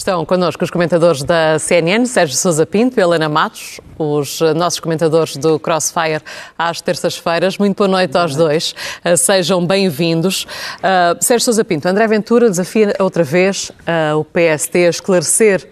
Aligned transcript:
Estão 0.00 0.24
connosco 0.24 0.64
os 0.64 0.70
comentadores 0.70 1.22
da 1.22 1.58
CNN, 1.58 2.06
Sérgio 2.06 2.34
Sousa 2.34 2.64
Pinto 2.64 2.98
e 2.98 3.02
Helena 3.02 3.28
Matos, 3.28 3.82
os 3.98 4.40
nossos 4.56 4.80
comentadores 4.80 5.36
do 5.36 5.58
Crossfire 5.58 6.22
às 6.56 6.80
terças-feiras. 6.80 7.58
Muito 7.58 7.76
boa 7.76 7.86
noite 7.86 8.16
aos 8.16 8.34
dois. 8.34 8.74
Uh, 9.04 9.14
sejam 9.14 9.66
bem-vindos. 9.66 10.44
Uh, 10.78 11.22
Sérgio 11.22 11.44
Sousa 11.44 11.62
Pinto, 11.66 11.86
André 11.86 12.06
Ventura 12.06 12.48
desafia 12.48 12.94
outra 12.98 13.22
vez 13.22 13.68
uh, 13.68 14.16
o 14.18 14.24
PST 14.24 14.74
a 14.74 14.88
esclarecer 14.88 15.68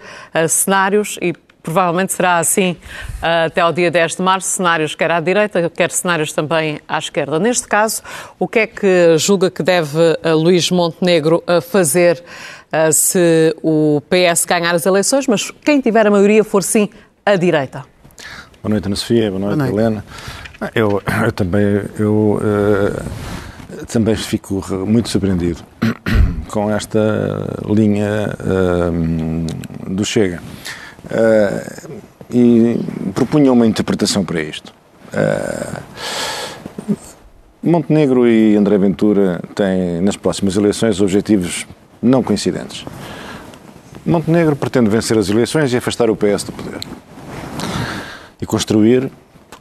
cenários 0.46 1.18
e 1.22 1.32
provavelmente 1.62 2.12
será 2.12 2.38
assim 2.38 2.76
até 3.20 3.60
ao 3.60 3.72
dia 3.72 3.90
10 3.90 4.16
de 4.16 4.22
março, 4.22 4.48
cenários 4.48 4.94
quer 4.94 5.10
à 5.10 5.20
direita, 5.20 5.68
quer 5.68 5.90
cenários 5.90 6.32
também 6.32 6.80
à 6.88 6.98
esquerda. 6.98 7.38
Neste 7.38 7.66
caso, 7.66 8.02
o 8.38 8.48
que 8.48 8.60
é 8.60 8.66
que 8.66 9.18
julga 9.18 9.50
que 9.50 9.62
deve 9.62 9.98
Luís 10.24 10.70
Montenegro 10.70 11.42
fazer 11.70 12.22
uh, 12.22 12.57
se 12.92 13.56
o 13.62 14.02
PS 14.08 14.44
ganhar 14.44 14.74
as 14.74 14.84
eleições, 14.84 15.26
mas 15.26 15.50
quem 15.64 15.80
tiver 15.80 16.06
a 16.06 16.10
maioria 16.10 16.44
for 16.44 16.62
sim 16.62 16.88
a 17.24 17.36
direita. 17.36 17.84
Boa 18.62 18.70
noite, 18.70 18.86
Ana 18.86 18.96
Sofia. 18.96 19.30
Boa 19.30 19.38
noite, 19.38 19.56
Boa 19.56 19.68
noite. 19.68 19.74
Helena. 19.74 20.04
Eu, 20.74 21.00
eu, 21.24 21.32
também, 21.32 21.82
eu, 21.98 22.40
uh, 22.42 23.86
também 23.86 24.16
fico 24.16 24.64
muito 24.84 25.08
surpreendido 25.08 25.62
com 26.50 26.70
esta 26.70 26.98
linha 27.68 28.34
uh, 28.40 29.90
do 29.94 30.04
Chega. 30.04 30.42
Uh, 31.04 32.00
e 32.30 32.78
propunha 33.14 33.52
uma 33.52 33.66
interpretação 33.66 34.24
para 34.24 34.42
isto. 34.42 34.74
Montenegro 37.62 38.28
e 38.28 38.54
André 38.56 38.76
Ventura 38.76 39.40
têm, 39.54 40.02
nas 40.02 40.16
próximas 40.16 40.56
eleições, 40.56 41.00
objetivos 41.00 41.66
não 42.02 42.22
coincidentes. 42.22 42.84
Montenegro 44.04 44.56
pretende 44.56 44.88
vencer 44.88 45.18
as 45.18 45.28
eleições 45.28 45.72
e 45.72 45.76
afastar 45.76 46.10
o 46.10 46.16
PS 46.16 46.44
do 46.44 46.52
poder. 46.52 46.80
E 48.40 48.46
construir 48.46 49.10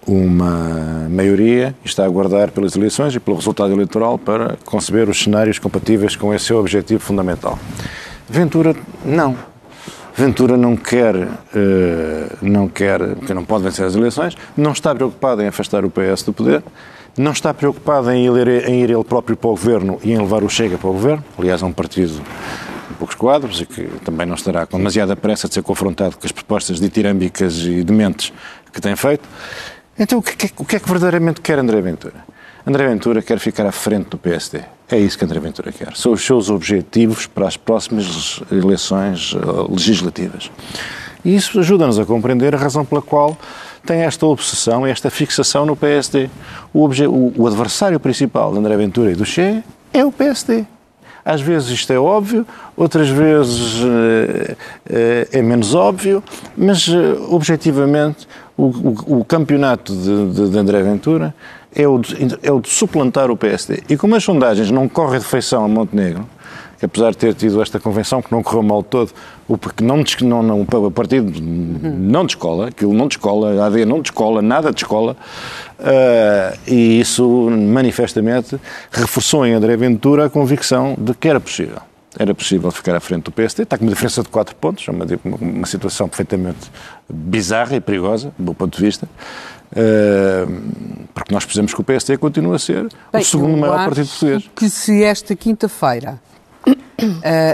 uma 0.08 1.08
maioria 1.09 1.76
está 1.84 2.03
a 2.03 2.06
aguardar 2.06 2.52
pelas 2.52 2.76
eleições 2.76 3.14
e 3.14 3.20
pelo 3.20 3.36
resultado 3.36 3.73
eleitoral 3.73 4.17
para 4.17 4.58
conceber 4.64 5.09
os 5.09 5.22
cenários 5.22 5.59
compatíveis 5.59 6.16
com 6.16 6.34
esse 6.34 6.45
seu 6.45 6.59
objetivo 6.59 7.02
fundamental. 7.02 7.59
Ventura, 8.30 8.76
não. 9.04 9.36
Ventura 10.16 10.58
não 10.58 10.76
quer, 10.76 11.16
uh, 11.16 11.28
não 12.42 12.67
quer, 12.67 13.00
porque 13.16 13.33
não 13.33 13.45
pode 13.45 13.64
vencer 13.66 13.86
as 13.86 13.95
eleições, 13.95 14.36
não 14.56 14.72
está 14.72 14.95
preocupado 14.95 15.42
em 15.44 15.48
afastar 15.48 15.86
o 15.86 15.92
PS 15.92 16.23
do 16.23 16.33
poder, 16.33 16.64
não 17.18 17.32
está 17.32 17.54
preocupado 17.54 18.12
em 18.12 18.28
em 18.28 18.84
ir 18.84 18.90
ele 18.92 19.04
próprio 19.04 19.36
para 19.36 19.50
o 19.50 19.52
governo 19.52 20.00
e 20.04 20.14
em 20.14 20.18
levar 20.18 20.44
o 20.44 20.50
Chega 20.50 20.78
para 20.78 20.90
o 20.90 20.94
governo. 20.94 21.26
Aliás, 21.38 21.62
é 21.64 21.66
um 21.66 21.73
partido 21.73 22.22
de 22.90 22.96
poucos 22.96 23.16
quadros 23.16 23.60
e 23.60 23.66
que 23.66 23.84
também 24.06 24.26
não 24.26 24.36
estará 24.36 24.66
com 24.68 24.78
demasiada 24.78 25.16
pressa 25.16 25.48
de 25.48 25.56
ser 25.56 25.64
confrontado 25.64 26.18
com 26.18 26.26
as 26.26 26.32
propostas 26.32 26.80
ditirâmbicas 26.80 27.58
e 27.60 27.84
dementes 27.84 28.32
que 28.72 28.80
tem 28.80 28.95
feito. 28.95 29.28
Então, 29.98 30.20
o 30.20 30.22
que, 30.22 30.45
é, 30.45 30.50
o 30.58 30.64
que 30.64 30.76
é 30.76 30.80
que 30.80 30.88
verdadeiramente 30.88 31.42
quer 31.42 31.58
André 31.58 31.82
Ventura? 31.82 32.23
André 32.66 32.88
Ventura 32.88 33.22
quer 33.22 33.40
ficar 33.40 33.66
à 33.66 33.72
frente 33.72 34.10
do 34.10 34.18
PSD. 34.18 34.62
É 34.90 35.00
isso 35.00 35.18
que 35.18 35.26
André 35.26 35.40
Ventura 35.40 35.72
quer. 35.72 35.95
São 35.95 36.12
os 36.12 36.23
seus 36.23 36.50
objetivos 36.50 37.26
para 37.26 37.48
as 37.48 37.58
próximas 37.58 38.42
eleições 38.52 39.34
eh, 39.36 39.72
legislativas. 39.72 40.52
E 41.26 41.36
isso 41.36 41.60
ajuda-nos 41.60 41.98
a 41.98 42.06
compreender 42.06 42.54
a 42.54 42.58
razão 42.58 42.86
pela 42.86 43.02
qual 43.02 43.38
tem 43.88 44.02
esta 44.02 44.25
obsessão, 44.25 44.85
esta 44.85 45.09
fixação 45.09 45.66
no 45.66 45.75
PSD. 45.75 46.30
O, 46.73 46.85
o, 46.85 47.33
o 47.38 47.47
adversário 47.47 47.99
principal 47.99 48.52
de 48.52 48.59
André 48.59 48.75
Ventura 48.75 49.11
e 49.11 49.16
do 49.16 49.25
Che 49.25 49.63
é 49.93 50.05
o 50.05 50.11
PSD. 50.11 50.66
Às 51.23 51.41
vezes 51.41 51.69
isto 51.69 51.91
é 51.91 51.99
óbvio, 51.99 52.45
outras 52.75 53.09
vezes 53.09 53.81
uh, 53.81 54.58
é 55.31 55.41
menos 55.41 55.75
óbvio, 55.75 56.23
mas 56.55 56.88
uh, 56.88 57.27
objetivamente 57.30 58.27
o, 58.55 58.63
o, 58.63 59.19
o 59.19 59.25
campeonato 59.25 59.93
de, 59.93 60.33
de, 60.33 60.49
de, 60.49 60.58
André 60.58 60.81
Ventura 60.83 61.35
é 61.75 61.85
o, 61.85 61.99
de, 61.99 62.39
é 62.42 62.52
o 62.52 62.61
de 62.61 62.70
suplantar 62.70 63.30
o 63.30 63.36
PSD. 63.36 63.83
E 63.89 63.97
como 63.97 64.15
as 64.15 64.23
sondagens 64.23 64.71
não 64.71 64.87
correm 64.87 65.20
de 65.20 65.26
feição 65.26 65.65
a 65.65 65.67
Montenegro, 65.67 66.26
que 66.77 66.86
apesar 66.86 67.11
de 67.11 67.17
ter 67.17 67.33
tido 67.33 67.61
esta 67.61 67.80
convenção 67.80 68.21
que 68.21 68.32
não 68.32 68.43
correu 68.43 68.61
mal 68.61 68.83
todo, 68.83 69.11
porque 69.60 69.83
não, 69.83 70.04
não, 70.21 70.43
não, 70.43 70.61
o 70.61 70.92
partido 70.92 71.42
não 71.42 72.26
descola, 72.26 72.67
aquilo 72.67 72.93
não 72.93 73.08
descola, 73.08 73.64
a 73.64 73.65
AD 73.65 73.86
não 73.86 73.99
descola, 73.99 74.42
nada 74.42 74.71
descola, 74.71 75.17
uh, 75.80 76.58
e 76.67 76.99
isso 76.99 77.49
manifestamente 77.49 78.60
reforçou 78.92 79.45
em 79.45 79.54
André 79.54 79.76
Ventura 79.76 80.26
a 80.26 80.30
convicção 80.30 80.95
de 80.98 81.14
que 81.14 81.27
era 81.27 81.39
possível. 81.39 81.80
Era 82.20 82.33
possível 82.33 82.71
ficar 82.71 82.95
à 82.95 82.99
frente 82.99 83.26
do 83.26 83.32
PSD, 83.32 83.64
está 83.64 83.77
com 83.77 83.83
uma 83.83 83.92
diferença 83.92 84.23
de 84.23 84.30
4 84.30 84.55
pontos, 84.55 84.88
é 84.88 84.92
uma, 84.92 85.05
uma 85.39 85.67
situação 85.67 86.08
perfeitamente 86.08 86.71
bizarra 87.08 87.76
e 87.76 87.82
perigosa, 87.82 88.33
do 88.38 88.44
meu 88.44 88.55
ponto 88.55 88.76
de 88.76 88.83
vista. 88.83 89.08
Uh, 89.71 91.08
porque 91.14 91.33
nós 91.33 91.44
precisamos 91.44 91.73
que 91.73 91.82
o 91.82 91.83
PSD 91.83 92.17
continue 92.17 92.55
a 92.55 92.59
ser 92.59 92.88
Bem, 93.11 93.21
o 93.21 93.26
segundo 93.26 93.58
maior 93.58 93.86
partido 93.86 94.08
português. 94.08 94.49
Que 94.55 94.70
se 94.70 95.04
esta 95.04 95.36
quinta-feira 95.36 96.20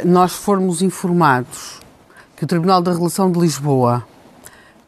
nós 0.06 0.34
formos 0.34 0.82
informados 0.82 1.80
que 2.36 2.44
o 2.44 2.48
Tribunal 2.48 2.82
da 2.82 2.92
Relação 2.92 3.32
de 3.32 3.40
Lisboa 3.40 4.06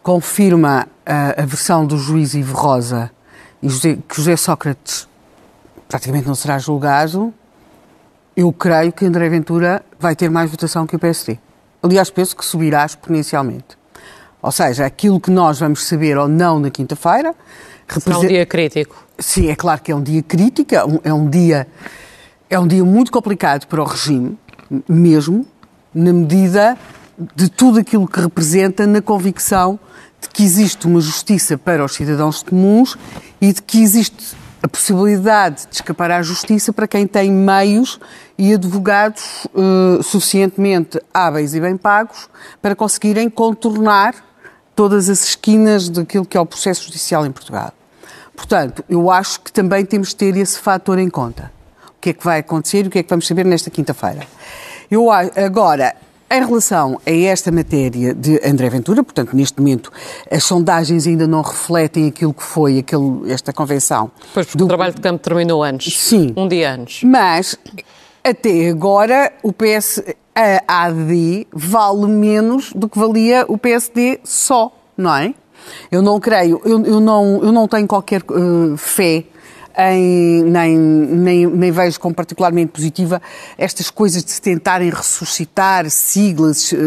confirma 0.02 0.88
uh, 1.08 1.42
a 1.42 1.46
versão 1.46 1.86
do 1.86 1.98
juiz 1.98 2.34
Ivo 2.34 2.56
Rosa 2.56 3.12
e 3.62 3.68
José, 3.68 3.98
que 4.08 4.16
José 4.16 4.36
Sócrates 4.36 5.08
praticamente 5.88 6.28
não 6.28 6.36
será 6.36 6.60
julgado, 6.60 7.34
eu 8.36 8.52
creio 8.52 8.92
que 8.92 9.06
André 9.06 9.30
Ventura 9.30 9.84
vai 10.00 10.16
ter 10.16 10.30
mais 10.30 10.52
votação 10.52 10.86
que 10.86 10.96
o 10.96 11.00
PSD. 11.00 11.40
Aliás, 11.82 12.10
penso 12.10 12.36
que 12.36 12.44
subirá 12.44 12.86
exponencialmente. 12.86 13.78
Ou 14.42 14.52
seja, 14.52 14.86
aquilo 14.86 15.20
que 15.20 15.32
nós 15.32 15.60
vamos 15.60 15.86
saber 15.86 16.18
ou 16.18 16.28
não 16.28 16.60
na 16.60 16.70
quinta-feira. 16.70 17.34
Representa... 17.88 18.26
É 18.26 18.26
um 18.26 18.28
dia 18.28 18.46
crítico. 18.46 19.08
Sim, 19.18 19.50
é 19.50 19.56
claro 19.56 19.82
que 19.82 19.92
é 19.92 19.96
um 19.96 20.04
dia 20.04 20.22
crítico, 20.22 20.76
é 20.76 20.86
um, 20.86 21.00
é 21.04 21.14
um 21.14 21.30
dia 21.30 21.68
é 22.50 22.60
um 22.60 22.68
dia 22.68 22.84
muito 22.84 23.12
complicado 23.12 23.66
para 23.66 23.82
o 23.82 23.86
regime, 23.86 24.38
mesmo, 24.88 25.46
na 25.94 26.14
medida 26.14 26.78
de 27.36 27.50
tudo 27.50 27.80
aquilo 27.80 28.08
que 28.08 28.20
representa 28.20 28.86
na 28.86 29.02
convicção 29.02 29.80
de 30.22 30.30
que 30.30 30.44
existe 30.44 30.86
uma 30.86 31.00
justiça 31.00 31.58
para 31.58 31.84
os 31.84 31.94
cidadãos 31.94 32.44
comuns 32.44 32.98
e 33.40 33.54
de 33.54 33.62
que 33.62 33.82
existe 33.82 34.36
a 34.62 34.68
possibilidade 34.68 35.68
de 35.70 35.76
escapar 35.76 36.12
à 36.12 36.22
justiça 36.22 36.74
para 36.74 36.88
quem 36.88 37.06
tem 37.06 37.32
meios 37.32 38.00
e 38.38 38.54
advogados 38.54 39.46
uh, 39.54 40.02
suficientemente 40.02 41.00
hábeis 41.14 41.54
e 41.54 41.62
bem 41.62 41.78
pagos 41.78 42.28
para 42.62 42.76
conseguirem 42.76 43.30
contornar 43.30 44.16
todas 44.76 45.10
as 45.10 45.24
esquinas 45.24 45.88
daquilo 45.88 46.26
que 46.26 46.36
é 46.36 46.40
o 46.40 46.46
processo 46.46 46.86
judicial 46.86 47.26
em 47.26 47.32
Portugal. 47.32 47.72
Portanto, 48.36 48.84
eu 48.90 49.10
acho 49.10 49.40
que 49.42 49.54
também 49.54 49.86
temos 49.86 50.10
de 50.10 50.16
ter 50.18 50.36
esse 50.36 50.60
fator 50.60 51.00
em 51.00 51.10
conta 51.10 51.55
que 52.06 52.10
é 52.12 52.14
que 52.14 52.24
vai 52.24 52.40
acontecer 52.40 52.86
e 52.86 52.88
o 52.88 52.92
que 52.92 53.00
é 53.00 53.04
que 53.04 53.10
vamos 53.10 53.26
saber 53.26 53.44
nesta 53.46 53.72
quinta-feira. 53.72 54.28
Eu 54.92 55.10
agora, 55.12 55.96
em 56.30 56.46
relação 56.46 57.02
a 57.04 57.12
esta 57.12 57.52
matéria 57.52 58.14
de 58.14 58.40
André 58.48 58.70
Ventura, 58.70 59.04
portanto, 59.04 59.36
neste 59.36 59.60
momento 59.60 59.92
as 60.30 60.44
sondagens 60.44 61.08
ainda 61.08 61.26
não 61.26 61.42
refletem 61.42 62.08
aquilo 62.08 62.32
que 62.32 62.44
foi 62.44 62.78
aquele, 62.78 63.32
esta 63.32 63.52
convenção. 63.52 64.12
Pois, 64.36 64.46
porque 64.46 64.60
do... 64.60 64.66
o 64.66 64.68
trabalho 64.68 64.94
de 64.94 65.02
campo 65.02 65.18
terminou 65.18 65.64
antes. 65.64 65.98
Sim. 65.98 66.32
Um 66.38 66.48
dia 66.48 66.76
antes. 66.76 67.04
Mas, 67.04 67.58
até 68.24 68.70
agora, 68.70 69.34
o 69.42 69.52
PS, 69.52 70.04
a 70.36 70.86
AD 70.86 71.48
vale 71.52 72.06
menos 72.06 72.72
do 72.72 72.88
que 72.88 73.00
valia 73.00 73.46
o 73.48 73.58
PSD 73.58 74.20
só, 74.24 74.72
não 74.96 75.16
é? 75.16 75.34
Eu 75.92 76.04
não 76.04 76.20
creio, 76.20 76.62
eu, 76.64 76.86
eu 76.86 77.00
não, 77.00 77.40
eu 77.42 77.52
não 77.52 77.68
tenho 77.68 77.88
qualquer 77.88 78.22
uh, 78.30 78.78
fé 78.78 79.26
em, 79.78 80.44
nem, 80.44 80.78
nem, 80.78 81.46
nem 81.48 81.72
vejo 81.72 82.00
como 82.00 82.16
particularmente 82.16 82.72
positiva 82.72 83.22
estas 83.58 83.90
coisas 83.90 84.24
de 84.24 84.32
se 84.32 84.42
tentarem 84.42 84.90
ressuscitar 84.90 85.90
siglas 85.90 86.72
uh, 86.72 86.78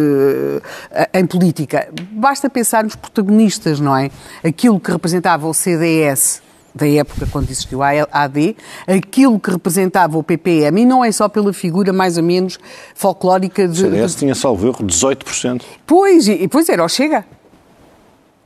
em 1.12 1.27
política. 1.27 1.89
Basta 2.12 2.48
pensar 2.48 2.84
nos 2.84 2.97
protagonistas, 2.97 3.80
não 3.80 3.97
é? 3.97 4.10
Aquilo 4.42 4.80
que 4.80 4.91
representava 4.91 5.47
o 5.47 5.54
CDS 5.54 6.42
da 6.74 6.89
época 6.89 7.27
quando 7.30 7.51
existiu 7.51 7.83
a 7.83 7.91
AD, 8.12 8.57
aquilo 8.86 9.39
que 9.41 9.51
representava 9.51 10.16
o 10.16 10.22
PPM, 10.22 10.83
e 10.83 10.84
não 10.84 11.04
é 11.04 11.10
só 11.10 11.28
pela 11.28 11.53
figura 11.53 11.92
mais 11.92 12.16
ou 12.16 12.22
menos 12.22 12.59
folclórica 12.95 13.66
de... 13.66 13.84
O 13.84 13.91
CDS 13.91 14.15
tinha, 14.15 14.34
salvo 14.34 14.68
erro, 14.68 14.84
18%. 14.84 15.62
Pois, 15.86 16.28
e, 16.28 16.47
pois 16.47 16.68
era 16.68 16.84
o 16.84 16.89
Chega. 16.89 17.24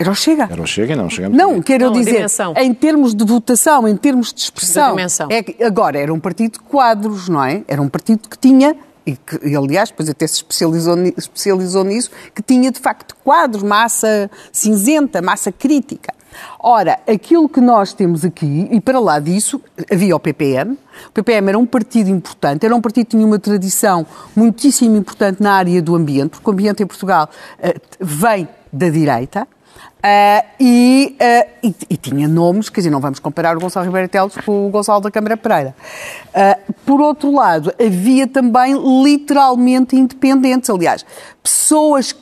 Era 0.02 0.10
o 0.10 0.14
Chega. 0.16 0.49
Era 0.50 0.60
o 0.60 0.66
Chega 0.66 0.94
e 0.94 0.96
não 0.96 1.08
chegamos 1.08 1.38
Não, 1.38 1.62
quero 1.62 1.87
não, 1.87 1.93
dizer, 1.93 2.26
em 2.56 2.75
termos 2.75 3.14
de 3.14 3.25
votação, 3.25 3.87
em 3.87 3.96
termos 3.96 4.32
de 4.32 4.40
expressão. 4.40 4.96
É 5.31 5.43
que 5.44 5.62
agora 5.62 5.96
era 5.96 6.12
um 6.12 6.19
partido 6.19 6.54
de 6.54 6.58
quadros, 6.58 7.28
não 7.28 7.44
é? 7.44 7.62
Era 7.69 7.81
um 7.81 7.88
partido 7.88 8.28
que 8.28 8.37
tinha 8.37 8.76
e 9.06 9.16
que, 9.16 9.38
e, 9.46 9.54
aliás, 9.54 9.90
depois 9.90 10.08
até 10.08 10.26
se 10.26 10.34
especializou, 10.34 10.96
especializou 11.16 11.84
nisso, 11.84 12.10
que 12.34 12.43
tinha 12.43 12.72
de 12.72 12.81
facto 12.81 13.14
quadros, 13.22 13.62
massa 13.62 14.28
cinzenta, 14.50 15.22
massa 15.22 15.52
crítica. 15.52 16.12
Ora, 16.58 16.99
aquilo 17.06 17.49
que 17.49 17.60
nós 17.60 17.93
temos 17.93 18.25
aqui, 18.25 18.69
e 18.72 18.81
para 18.81 18.99
lá 18.99 19.20
disso, 19.20 19.60
havia 19.88 20.16
o 20.16 20.20
PPM. 20.20 20.76
O 21.08 21.12
PPM 21.12 21.49
era 21.49 21.58
um 21.58 21.66
partido 21.66 22.10
importante, 22.10 22.66
era 22.66 22.75
um 22.75 22.81
partido 22.81 23.06
que 23.06 23.10
tinha 23.12 23.26
uma 23.26 23.38
tradição 23.38 24.04
muitíssimo 24.34 24.96
importante 24.96 25.40
na 25.40 25.52
área 25.52 25.81
do 25.81 25.94
ambiente, 25.94 26.31
porque 26.31 26.50
o 26.50 26.52
ambiente 26.52 26.82
em 26.82 26.87
Portugal 26.87 27.28
uh, 27.58 27.81
vem 28.00 28.49
da 28.72 28.88
direita. 28.88 29.46
Uh, 30.02 30.44
e, 30.58 31.16
uh, 31.20 31.50
e, 31.62 31.75
e, 31.90 31.96
tinha 31.96 32.26
nomes, 32.26 32.69
quer 32.69 32.81
dizer, 32.81 32.90
não 32.90 32.99
vamos 32.99 33.20
comparar 33.20 33.56
o 33.56 33.60
Gonçalo 33.60 33.87
Ribeiro 33.87 34.08
Teles 34.08 34.34
com 34.44 34.66
o 34.66 34.69
Gonçalo 34.69 35.00
da 35.00 35.12
Câmara 35.12 35.37
Pereira. 35.37 35.76
Uh, 36.34 36.72
por 36.84 37.00
outro 37.00 37.32
lado, 37.32 37.72
havia 37.81 38.26
também 38.26 38.75
literalmente 39.04 39.94
independentes, 39.94 40.69
aliás, 40.69 41.06
pessoas 41.40 42.12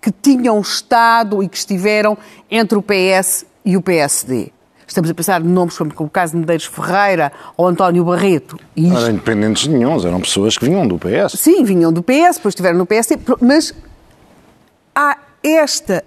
que 0.00 0.10
tinham 0.10 0.60
estado 0.60 1.40
e 1.40 1.48
que 1.48 1.56
estiveram 1.56 2.18
entre 2.50 2.76
o 2.76 2.82
PS 2.82 3.46
e 3.64 3.76
o 3.76 3.82
PSD. 3.82 4.50
Estamos 4.84 5.08
a 5.08 5.14
pensar 5.14 5.40
em 5.40 5.44
nomes 5.44 5.78
como 5.78 6.08
o 6.08 6.10
caso 6.10 6.32
de 6.32 6.38
Medeiros 6.40 6.66
Ferreira 6.66 7.30
ou 7.56 7.68
António 7.68 8.04
Barreto. 8.04 8.58
Não 8.76 8.96
eram 8.96 9.10
independentes 9.10 9.68
nenhums, 9.68 10.04
eram 10.04 10.20
pessoas 10.20 10.58
que 10.58 10.64
vinham 10.64 10.84
do 10.88 10.98
PS. 10.98 11.38
Sim, 11.38 11.62
vinham 11.62 11.92
do 11.92 12.02
PS, 12.02 12.38
depois 12.38 12.52
estiveram 12.52 12.76
no 12.76 12.86
PSD, 12.86 13.20
mas 13.40 13.72
há 14.92 15.16
esta 15.44 16.02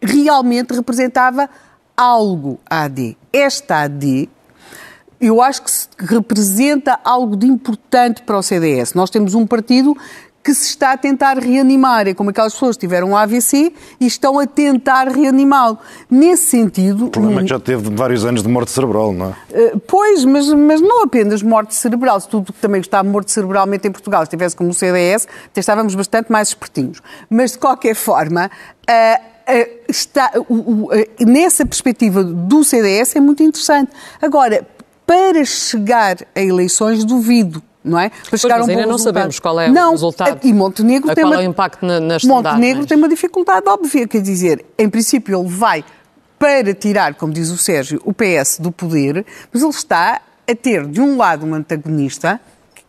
realmente 0.00 0.74
representava 0.74 1.48
algo 1.96 2.58
a 2.68 2.84
AD. 2.84 3.16
Esta 3.32 3.82
AD, 3.82 4.28
eu 5.20 5.40
acho 5.40 5.62
que 5.62 6.04
representa 6.04 6.98
algo 7.02 7.36
de 7.36 7.46
importante 7.46 8.22
para 8.22 8.38
o 8.38 8.42
CDS. 8.42 8.94
Nós 8.94 9.08
temos 9.08 9.34
um 9.34 9.46
partido 9.46 9.96
que 10.46 10.54
se 10.54 10.68
está 10.68 10.92
a 10.92 10.96
tentar 10.96 11.38
reanimar. 11.38 12.06
É 12.06 12.14
como 12.14 12.30
aquelas 12.30 12.52
pessoas 12.52 12.76
que 12.76 12.82
tiveram 12.82 13.10
um 13.10 13.16
AVC 13.16 13.72
e 13.98 14.06
estão 14.06 14.38
a 14.38 14.46
tentar 14.46 15.08
reanimá-lo. 15.08 15.76
Nesse 16.08 16.44
sentido. 16.44 17.06
O 17.06 17.10
problema 17.10 17.40
é 17.40 17.42
que 17.42 17.50
já 17.50 17.58
teve 17.58 17.90
vários 17.90 18.24
anos 18.24 18.44
de 18.44 18.48
morte 18.48 18.70
cerebral, 18.70 19.12
não 19.12 19.26
é? 19.26 19.30
Uh, 19.74 19.80
pois, 19.80 20.24
mas, 20.24 20.48
mas 20.54 20.80
não 20.80 21.02
apenas 21.02 21.42
morte 21.42 21.74
cerebral. 21.74 22.20
Se 22.20 22.28
tudo 22.28 22.52
que 22.52 22.60
também 22.60 22.80
está 22.80 23.02
morto 23.02 23.32
cerebralmente 23.32 23.88
em 23.88 23.90
Portugal 23.90 24.22
estivesse 24.22 24.54
como 24.54 24.70
o 24.70 24.74
CDS, 24.74 25.26
até 25.46 25.58
estávamos 25.58 25.96
bastante 25.96 26.30
mais 26.30 26.48
espertinhos. 26.48 27.02
Mas, 27.28 27.52
de 27.52 27.58
qualquer 27.58 27.96
forma. 27.96 28.48
Uh, 28.88 29.35
está, 29.88 30.32
uh, 30.36 30.88
nessa 31.24 31.64
perspectiva 31.64 32.24
do 32.24 32.64
CDS 32.64 33.16
é 33.16 33.20
muito 33.20 33.42
interessante. 33.42 33.92
Agora, 34.20 34.66
para 35.06 35.44
chegar 35.44 36.16
a 36.34 36.40
eleições, 36.40 37.04
duvido 37.04 37.62
não 37.86 37.98
é? 37.98 38.10
Para 38.28 38.36
chegar 38.36 38.56
pois, 38.56 38.68
a 38.68 38.72
um 38.72 38.74
ainda 38.74 38.82
não 38.82 38.92
resultado. 38.96 39.14
sabemos 39.14 39.38
qual 39.38 39.60
é 39.60 39.68
não, 39.68 39.90
o 39.90 39.92
resultado. 39.92 40.40
E 40.42 40.52
Montenegro 40.52 41.14
tem 41.14 41.22
qual 41.22 41.34
uma, 41.34 41.42
é 41.42 41.46
o 41.46 41.50
impacto 41.50 41.86
na, 41.86 42.00
nas 42.00 42.24
Montenegro 42.24 42.84
tem 42.84 42.98
uma 42.98 43.08
dificuldade 43.08 43.68
óbvia, 43.68 44.08
quer 44.08 44.20
dizer, 44.20 44.66
em 44.76 44.90
princípio 44.90 45.38
ele 45.38 45.48
vai 45.48 45.84
para 46.36 46.74
tirar, 46.74 47.14
como 47.14 47.32
diz 47.32 47.48
o 47.50 47.56
Sérgio, 47.56 48.00
o 48.04 48.12
PS 48.12 48.58
do 48.58 48.72
poder, 48.72 49.24
mas 49.52 49.62
ele 49.62 49.70
está 49.70 50.20
a 50.48 50.54
ter, 50.54 50.84
de 50.86 51.00
um 51.00 51.16
lado, 51.16 51.46
um 51.46 51.54
antagonista, 51.54 52.40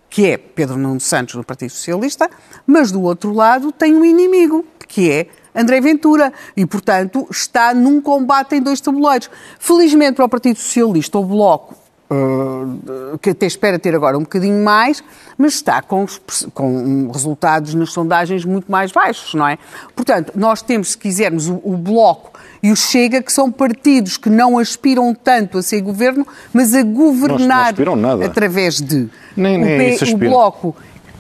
que 0.10 0.26
é 0.32 0.38
Pedro 0.38 0.78
Nuno 0.78 1.00
Santos, 1.00 1.36
do 1.36 1.44
Partido 1.44 1.70
Socialista, 1.70 2.30
mas 2.66 2.92
do 2.92 3.02
outro 3.04 3.34
lado 3.34 3.72
tem 3.72 3.96
um 3.96 4.04
inimigo, 4.04 4.66
que 4.88 5.12
é 5.12 5.28
André 5.58 5.82
Ventura. 5.82 6.32
E, 6.56 6.66
portanto, 6.66 7.28
está 7.32 7.74
num 7.74 8.00
combate 8.00 8.56
em 8.56 8.62
dois 8.62 8.80
tabuleiros. 8.80 9.30
Felizmente 9.60 10.14
para 10.14 10.26
o 10.26 10.30
Partido 10.30 10.58
Socialista, 10.58 11.18
o 11.18 11.26
Bloco 11.26 11.76
Uh, 12.10 13.18
que 13.18 13.32
até 13.32 13.46
espera 13.46 13.78
ter 13.78 13.94
agora 13.94 14.18
um 14.18 14.22
bocadinho 14.22 14.64
mais, 14.64 15.04
mas 15.38 15.56
está 15.56 15.82
com, 15.82 16.06
com, 16.54 17.12
resultados 17.12 17.74
nas 17.74 17.92
sondagens 17.92 18.46
muito 18.46 18.72
mais 18.72 18.94
baixos, 18.94 19.34
não 19.34 19.46
é? 19.46 19.58
Portanto, 19.94 20.32
nós 20.34 20.62
temos, 20.62 20.92
se 20.92 20.98
quisermos, 20.98 21.50
o, 21.50 21.60
o, 21.62 21.76
Bloco 21.76 22.32
e 22.64 22.72
o 22.72 22.78
Chega, 22.78 23.22
que 23.22 23.30
são 23.30 23.52
partidos 23.52 24.16
que 24.16 24.30
não 24.30 24.58
aspiram 24.58 25.14
tanto 25.14 25.58
a 25.58 25.62
ser 25.62 25.82
governo, 25.82 26.26
mas 26.54 26.74
a 26.74 26.82
governar 26.82 27.76
não, 27.78 28.22
através 28.22 28.76
de 28.76 29.10
nem, 29.36 29.58
nem 29.58 29.94
o, 29.94 30.00
P, 30.00 30.14
o 30.14 30.18
Bloco 30.18 30.76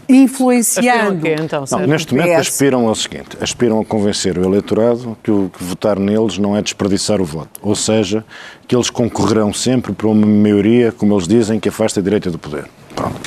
influenciando. 0.09 1.21
Quê, 1.21 1.35
então, 1.39 1.65
não, 1.69 1.87
neste 1.87 2.15
momento 2.15 2.39
aspiram 2.39 2.87
ao 2.87 2.95
seguinte: 2.95 3.37
aspiram 3.41 3.79
a 3.79 3.85
convencer 3.85 4.37
o 4.37 4.43
eleitorado 4.43 5.17
que, 5.23 5.31
o, 5.31 5.51
que 5.55 5.63
votar 5.63 5.99
neles 5.99 6.37
não 6.37 6.55
é 6.55 6.61
desperdiçar 6.61 7.21
o 7.21 7.25
voto. 7.25 7.59
Ou 7.61 7.75
seja, 7.75 8.25
que 8.67 8.75
eles 8.75 8.89
concorrerão 8.89 9.53
sempre 9.53 9.93
para 9.93 10.07
uma 10.07 10.25
maioria, 10.25 10.91
como 10.91 11.13
eles 11.13 11.27
dizem, 11.27 11.59
que 11.59 11.69
afasta 11.69 11.99
a 11.99 12.03
direita 12.03 12.29
do 12.31 12.37
poder. 12.37 12.65
Pronto. 12.95 13.19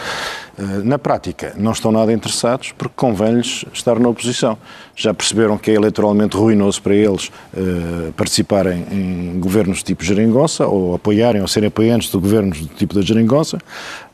Eh, 0.61 0.83
na 0.85 0.99
prática, 0.99 1.55
não 1.57 1.73
estão 1.73 1.91
nada 1.91 2.13
interessados 2.13 2.73
porque 2.77 2.93
convém-lhes 2.95 3.65
estar 3.73 3.99
na 3.99 4.09
oposição. 4.09 4.59
Já 4.95 5.15
perceberam 5.15 5.57
que 5.57 5.71
é 5.71 5.75
eleitoralmente 5.75 6.37
ruinoso 6.37 6.83
para 6.83 6.95
eles 6.95 7.29
uh, 7.55 8.13
participarem 8.13 8.85
em 8.91 9.41
governos 9.41 9.83
tipo 9.83 10.05
geringonça 10.05 10.67
ou 10.67 10.95
apoiarem 10.95 11.41
ou 11.41 11.49
serem 11.49 11.69
apoiantes 11.69 12.11
de 12.11 12.19
governos 12.19 12.61
do 12.61 12.75
tipo 12.75 12.95
da 12.95 13.01
geringonça. 13.01 13.57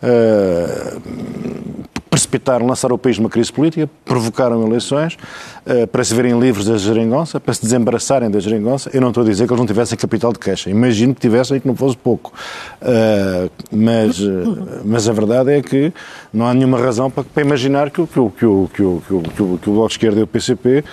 Uh, 0.01 1.01
precipitaram, 2.17 2.67
lançaram 2.67 2.95
o 2.95 2.99
país 2.99 3.19
numa 3.19 3.29
crise 3.29 3.53
política, 3.53 3.89
provocaram 4.05 4.67
eleições 4.67 5.19
uh, 5.67 5.87
para 5.87 6.03
se 6.03 6.15
verem 6.15 6.39
livres 6.39 6.65
da 6.65 6.79
geringonça, 6.79 7.39
para 7.39 7.53
se 7.53 7.61
desembaraçarem 7.61 8.31
da 8.31 8.41
geringonça. 8.41 8.91
Eu 8.93 9.03
não 9.03 9.09
estou 9.09 9.23
a 9.23 9.27
dizer 9.27 9.47
que 9.47 9.53
eles 9.53 9.61
não 9.61 9.67
tivessem 9.67 9.99
capital 9.99 10.33
de 10.33 10.39
queixa. 10.39 10.71
Imagino 10.71 11.15
que 11.15 11.21
tivessem 11.21 11.59
e 11.59 11.61
que 11.61 11.69
não 11.69 11.77
fosse 11.77 11.97
pouco. 11.97 12.33
Uh, 12.81 13.51
mas, 13.71 14.19
uh, 14.19 14.83
mas 14.85 15.07
a 15.09 15.13
verdade 15.13 15.53
é 15.53 15.61
que 15.61 15.93
não 16.33 16.47
há 16.47 16.55
nenhuma 16.55 16.79
razão 16.79 17.11
para, 17.11 17.23
para 17.23 17.43
imaginar 17.43 17.91
que 17.91 18.01
o, 18.01 18.07
que, 18.07 18.19
o, 18.19 18.31
que, 18.31 18.47
o, 18.47 18.69
que, 18.73 18.83
o, 18.83 19.03
que, 19.03 19.13
o, 19.13 19.23
que, 19.59 19.71
o, 19.71 19.73
Bloco 19.75 19.89
de 19.89 19.95
Esquerda 19.95 20.21
e 20.21 20.23
o 20.23 20.27
PCP 20.27 20.85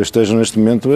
estejam 0.00 0.38
neste 0.38 0.58
momento 0.58 0.90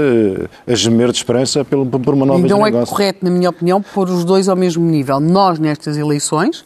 a 0.67 0.75
gemer 0.75 1.11
de 1.11 1.19
esperança 1.19 1.65
por, 1.65 1.87
por 1.87 2.15
uma 2.15 2.25
nova 2.25 2.47
e 2.47 2.49
não 2.49 2.67
é 2.67 2.71
correto, 2.71 3.25
na 3.25 3.31
minha 3.31 3.51
opinião, 3.51 3.83
pôr 3.83 4.09
os 4.09 4.25
dois 4.25 4.49
ao 4.49 4.57
mesmo 4.57 4.85
nível. 4.85 5.21
Nós, 5.21 5.59
nestas 5.59 5.97
eleições, 5.97 6.65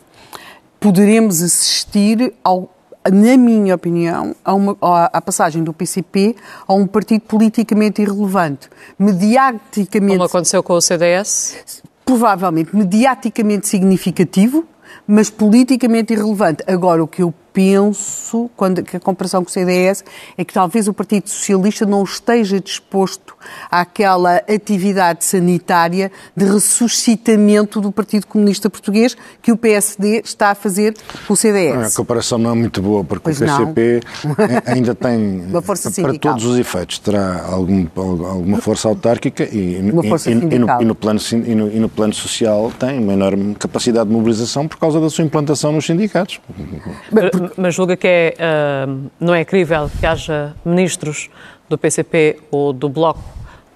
poderemos 0.78 1.42
assistir 1.42 2.32
ao 2.42 2.68
na 3.08 3.36
minha 3.36 3.74
opinião, 3.74 4.34
a 4.44 4.54
uma, 4.54 4.76
à 4.80 5.20
passagem 5.20 5.62
do 5.64 5.72
PCP 5.72 6.36
a 6.66 6.74
um 6.74 6.86
partido 6.86 7.22
politicamente 7.22 8.02
irrelevante. 8.02 8.68
Mediaticamente. 8.98 10.16
Como 10.18 10.24
aconteceu 10.24 10.62
com 10.62 10.74
o 10.74 10.80
CDS? 10.80 11.82
Provavelmente 12.04 12.76
mediaticamente 12.76 13.68
significativo, 13.68 14.64
mas 15.06 15.30
politicamente 15.30 16.12
irrelevante. 16.12 16.62
Agora, 16.66 17.02
o 17.02 17.06
que 17.06 17.22
eu 17.22 17.32
penso, 17.60 18.50
quando, 18.56 18.82
que 18.82 18.96
a 18.96 19.00
comparação 19.00 19.44
com 19.44 19.50
o 19.50 19.52
CDS, 19.52 20.02
é 20.38 20.44
que 20.44 20.54
talvez 20.54 20.88
o 20.88 20.94
Partido 20.94 21.28
Socialista 21.28 21.84
não 21.84 22.02
esteja 22.02 22.58
disposto 22.58 23.36
àquela 23.70 24.36
atividade 24.36 25.26
sanitária 25.26 26.10
de 26.34 26.46
ressuscitamento 26.46 27.78
do 27.78 27.92
Partido 27.92 28.26
Comunista 28.26 28.70
Português 28.70 29.14
que 29.42 29.52
o 29.52 29.58
PSD 29.58 30.22
está 30.24 30.52
a 30.52 30.54
fazer 30.54 30.94
com 31.26 31.34
o 31.34 31.36
CDS. 31.36 31.92
A 31.92 31.96
comparação 31.96 32.38
não 32.38 32.52
é 32.52 32.54
muito 32.54 32.80
boa, 32.80 33.04
porque 33.04 33.24
pois 33.24 33.40
o 33.42 33.44
PCP 33.44 34.00
não. 34.24 34.36
ainda 34.64 34.94
tem, 34.94 35.44
para 36.02 36.18
todos 36.18 36.44
os 36.46 36.58
efeitos, 36.58 36.98
terá 36.98 37.44
algum, 37.44 37.86
alguma 37.94 38.58
força 38.58 38.88
autárquica 38.88 39.44
e, 39.44 39.92
força 40.08 40.30
e, 40.30 40.32
e, 40.32 40.58
no, 40.58 40.66
e, 40.80 40.84
no, 40.86 40.94
plano, 40.94 41.20
no, 41.32 41.68
e 41.68 41.78
no 41.78 41.88
plano 41.90 42.14
social 42.14 42.72
tem 42.78 42.98
uma 42.98 43.12
enorme 43.12 43.54
capacidade 43.54 44.08
de 44.08 44.14
mobilização 44.14 44.66
por 44.66 44.78
causa 44.78 44.98
da 44.98 45.10
sua 45.10 45.24
implantação 45.24 45.72
nos 45.72 45.84
sindicatos. 45.84 46.40
Mas 47.56 47.74
julga 47.74 47.96
que 47.96 48.06
é, 48.06 48.34
uh, 48.38 49.10
não 49.18 49.34
é 49.34 49.44
crível 49.44 49.90
que 49.98 50.06
haja 50.06 50.54
ministros 50.64 51.28
do 51.68 51.78
PCP 51.78 52.38
ou 52.50 52.72
do 52.72 52.88
Bloco 52.88 53.22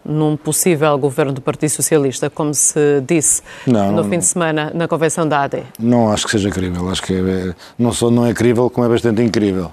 num 0.04 0.36
possível 0.36 0.96
governo 0.98 1.32
do 1.32 1.40
Partido 1.40 1.70
Socialista, 1.70 2.28
como 2.28 2.52
se 2.52 3.00
disse 3.06 3.42
não, 3.66 3.90
no 3.90 4.02
não, 4.02 4.10
fim 4.10 4.18
de 4.18 4.26
semana 4.26 4.70
na 4.74 4.86
convenção 4.86 5.26
da 5.26 5.42
AD? 5.42 5.62
Não 5.78 6.12
acho 6.12 6.26
que 6.26 6.32
seja 6.32 6.50
crível. 6.50 6.90
Acho 6.90 7.02
que 7.02 7.14
é, 7.14 7.54
não 7.78 7.92
só 7.92 8.10
não 8.10 8.26
é 8.26 8.34
crível, 8.34 8.68
como 8.68 8.86
é 8.86 8.90
bastante 8.90 9.22
incrível. 9.22 9.70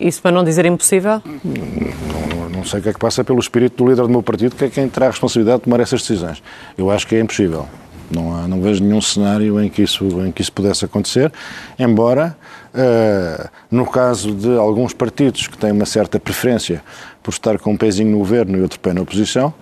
Isso 0.00 0.20
para 0.22 0.32
não 0.32 0.42
dizer 0.42 0.64
impossível? 0.64 1.22
Não, 1.44 2.48
não, 2.48 2.64
sei 2.64 2.80
o 2.80 2.82
que 2.82 2.88
é 2.88 2.92
que 2.92 2.98
passa 2.98 3.22
pelo 3.22 3.38
espírito 3.38 3.84
do 3.84 3.90
líder 3.90 4.02
do 4.02 4.08
meu 4.08 4.22
partido, 4.22 4.56
que 4.56 4.64
é 4.64 4.70
quem 4.70 4.88
terá 4.88 5.06
a 5.06 5.10
responsabilidade 5.10 5.58
de 5.58 5.64
tomar 5.64 5.78
essas 5.78 6.00
decisões. 6.00 6.42
Eu 6.76 6.90
acho 6.90 7.06
que 7.06 7.14
é 7.14 7.20
impossível. 7.20 7.68
Não, 8.10 8.34
há, 8.34 8.48
não 8.48 8.60
vejo 8.60 8.82
nenhum 8.82 9.00
cenário 9.00 9.60
em 9.60 9.68
que 9.68 9.82
isso, 9.82 10.04
em 10.26 10.32
que 10.32 10.42
isso 10.42 10.52
pudesse 10.52 10.84
acontecer, 10.84 11.32
embora, 11.78 12.36
uh, 12.74 13.48
no 13.70 13.86
caso 13.86 14.34
de 14.34 14.56
alguns 14.56 14.92
partidos 14.92 15.46
que 15.46 15.56
têm 15.56 15.70
uma 15.70 15.86
certa 15.86 16.18
preferência 16.18 16.82
por 17.22 17.30
estar 17.30 17.58
com 17.58 17.72
um 17.72 17.76
pezinho 17.76 18.10
no 18.10 18.18
governo 18.18 18.58
e 18.58 18.62
outro 18.62 18.80
pé 18.80 18.92
na 18.92 19.00
oposição, 19.00 19.54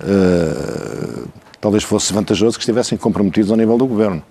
uh, 0.00 1.28
talvez 1.60 1.82
fosse 1.82 2.12
vantajoso 2.12 2.56
que 2.56 2.62
estivessem 2.62 2.96
comprometidos 2.96 3.50
ao 3.50 3.56
nível 3.56 3.76
do 3.76 3.86
governo. 3.86 4.22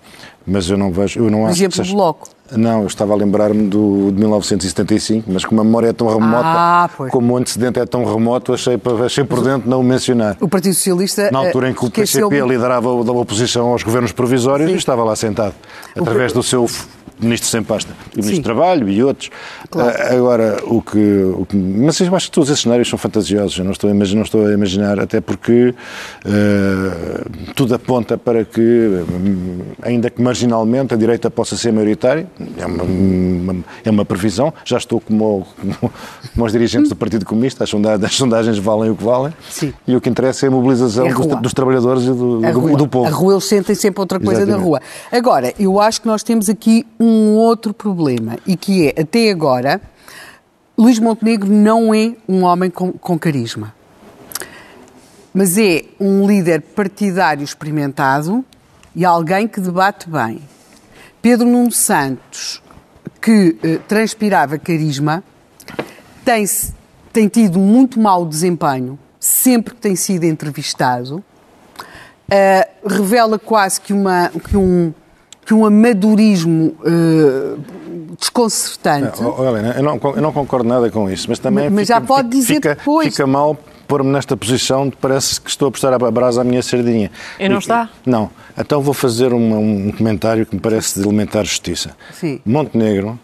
Mas 0.46 0.70
eu 0.70 0.78
não 0.78 0.90
vejo, 0.90 1.20
eu 1.20 1.30
não 1.30 1.44
acho 1.46 1.58
exemplo, 1.58 1.76
seja... 1.76 1.92
Bloco. 1.92 2.35
Não, 2.52 2.82
eu 2.82 2.86
estava 2.86 3.12
a 3.12 3.16
lembrar-me 3.16 3.68
do, 3.68 4.10
de 4.12 4.18
1975, 4.18 5.30
mas 5.32 5.44
como 5.44 5.60
a 5.60 5.64
memória 5.64 5.88
é 5.88 5.92
tão 5.92 6.06
remota, 6.08 6.42
ah, 6.44 6.90
como 7.10 7.34
o 7.34 7.36
antecedente 7.36 7.78
é 7.78 7.86
tão 7.86 8.04
remoto, 8.04 8.52
achei, 8.52 8.80
achei 9.04 9.24
por 9.24 9.42
dentro 9.42 9.68
não 9.68 9.80
o 9.80 9.84
mencionar. 9.84 10.36
O 10.40 10.48
Partido 10.48 10.74
Socialista... 10.74 11.30
Na 11.30 11.40
altura 11.40 11.70
em 11.70 11.74
que 11.74 11.84
o 11.84 11.90
PCP 11.90 12.40
liderava 12.42 12.88
a 12.88 12.92
oposição 12.92 13.68
aos 13.68 13.82
governos 13.82 14.12
provisórios, 14.12 14.70
Sim. 14.70 14.76
estava 14.76 15.02
lá 15.02 15.16
sentado, 15.16 15.54
através 15.96 16.32
do 16.32 16.42
seu 16.42 16.68
ministro 17.18 17.48
sem 17.48 17.62
pasta. 17.62 17.92
E 18.14 18.20
o 18.20 18.22
ministro 18.22 18.36
Sim. 18.36 18.40
do 18.40 18.44
Trabalho 18.44 18.88
e 18.88 19.02
outros. 19.02 19.30
Claro. 19.70 19.88
Uh, 19.88 20.16
agora, 20.16 20.58
o 20.64 20.82
que, 20.82 20.98
o 20.98 21.46
que, 21.46 21.56
Mas 21.56 22.00
eu 22.00 22.14
acho 22.14 22.26
que 22.26 22.34
todos 22.34 22.50
esses 22.50 22.62
cenários 22.62 22.88
são 22.88 22.98
fantasiosos. 22.98 23.58
Eu 23.58 23.64
não 23.64 23.72
estou 23.72 23.88
a 23.88 23.92
imaginar, 23.92 24.16
não 24.16 24.24
estou 24.24 24.46
a 24.46 24.52
imaginar 24.52 25.00
até 25.00 25.20
porque 25.20 25.74
uh, 26.24 27.52
tudo 27.54 27.74
aponta 27.74 28.18
para 28.18 28.44
que, 28.44 29.04
ainda 29.82 30.10
que 30.10 30.20
marginalmente, 30.20 30.94
a 30.94 30.96
direita 30.96 31.30
possa 31.30 31.56
ser 31.56 31.72
maioritária. 31.72 32.26
É 32.58 32.66
uma, 32.66 32.84
uma 32.84 33.56
é 33.84 33.90
uma 33.90 34.04
previsão. 34.04 34.52
Já 34.64 34.76
estou 34.76 35.00
como, 35.00 35.46
como, 35.60 35.92
como 36.34 36.46
os 36.46 36.52
dirigentes 36.52 36.88
do 36.88 36.96
Partido 36.96 37.24
Comunista. 37.24 37.64
As 37.64 37.70
sondagens, 37.70 38.04
as 38.04 38.14
sondagens 38.14 38.58
valem 38.58 38.90
o 38.90 38.96
que 38.96 39.04
valem. 39.04 39.32
Sim. 39.48 39.72
E 39.86 39.96
o 39.96 40.00
que 40.00 40.08
interessa 40.08 40.46
é 40.46 40.48
a 40.48 40.50
mobilização 40.52 41.06
é 41.06 41.10
a 41.10 41.14
dos, 41.14 41.40
dos, 41.42 41.54
trabalhadores 41.54 42.04
e 42.04 42.06
do, 42.06 42.40
do, 42.40 42.76
do, 42.76 42.88
povo. 42.88 43.06
A 43.06 43.10
rua, 43.10 43.34
eles 43.34 43.44
sentem 43.44 43.74
sempre 43.74 44.00
outra 44.00 44.18
coisa 44.18 44.42
Exatamente. 44.42 44.60
na 44.60 44.64
rua. 44.64 44.80
Agora, 45.10 45.54
eu 45.58 45.80
acho 45.80 46.00
que 46.00 46.06
nós 46.06 46.22
temos 46.22 46.48
aqui 46.48 46.84
um 46.98 47.05
outro 47.36 47.72
problema 47.72 48.38
e 48.46 48.56
que 48.56 48.88
é, 48.88 49.00
até 49.00 49.30
agora, 49.30 49.80
Luís 50.76 50.98
Montenegro 50.98 51.50
não 51.50 51.94
é 51.94 52.14
um 52.28 52.42
homem 52.44 52.70
com, 52.70 52.92
com 52.92 53.18
carisma. 53.18 53.74
Mas 55.32 55.58
é 55.58 55.84
um 56.00 56.26
líder 56.26 56.62
partidário 56.62 57.44
experimentado 57.44 58.44
e 58.94 59.04
alguém 59.04 59.46
que 59.46 59.60
debate 59.60 60.08
bem. 60.08 60.40
Pedro 61.20 61.46
Nuno 61.46 61.72
Santos, 61.72 62.62
que 63.20 63.56
eh, 63.62 63.78
transpirava 63.86 64.58
carisma, 64.58 65.22
tem, 66.24 66.44
tem 67.12 67.28
tido 67.28 67.58
muito 67.58 68.00
mau 68.00 68.24
desempenho 68.24 68.98
sempre 69.26 69.74
que 69.74 69.80
tem 69.80 69.96
sido 69.96 70.24
entrevistado, 70.24 71.16
uh, 71.18 72.88
revela 72.88 73.38
quase 73.38 73.80
que, 73.80 73.92
uma, 73.92 74.30
que, 74.30 74.56
um, 74.56 74.94
que 75.46 75.54
um 75.54 75.64
amadorismo 75.64 76.76
uh, 76.80 77.58
desconcertante. 78.18 79.22
Não, 79.22 79.46
Helena, 79.46 79.74
eu 79.76 79.82
não, 79.82 80.00
eu 80.16 80.22
não 80.22 80.32
concordo 80.32 80.68
nada 80.68 80.90
com 80.90 81.08
isso, 81.08 81.26
mas 81.28 81.38
também 81.38 81.70
mas, 81.70 81.86
fica, 81.86 82.00
já 82.00 82.00
pode 82.04 82.28
dizer 82.28 82.54
fica, 82.56 82.74
depois. 82.74 83.14
fica 83.14 83.26
mal 83.26 83.56
pôr-me 83.86 84.10
nesta 84.10 84.36
posição 84.36 84.88
de 84.88 84.96
parece 84.96 85.40
que 85.40 85.48
estou 85.48 85.68
a 85.68 85.70
prestar 85.70 85.94
a 85.94 86.10
brasa 86.10 86.40
à 86.40 86.44
minha 86.44 86.60
sardinha. 86.62 87.12
E 87.38 87.48
não 87.48 87.58
está? 87.58 87.88
Não. 88.04 88.28
Então 88.58 88.80
vou 88.80 88.92
fazer 88.92 89.32
um, 89.32 89.88
um 89.88 89.92
comentário 89.92 90.44
que 90.44 90.56
me 90.56 90.60
parece 90.60 90.98
de 90.98 91.06
elementar 91.06 91.44
justiça. 91.44 91.96
Sim. 92.12 92.40
Montenegro 92.44 93.16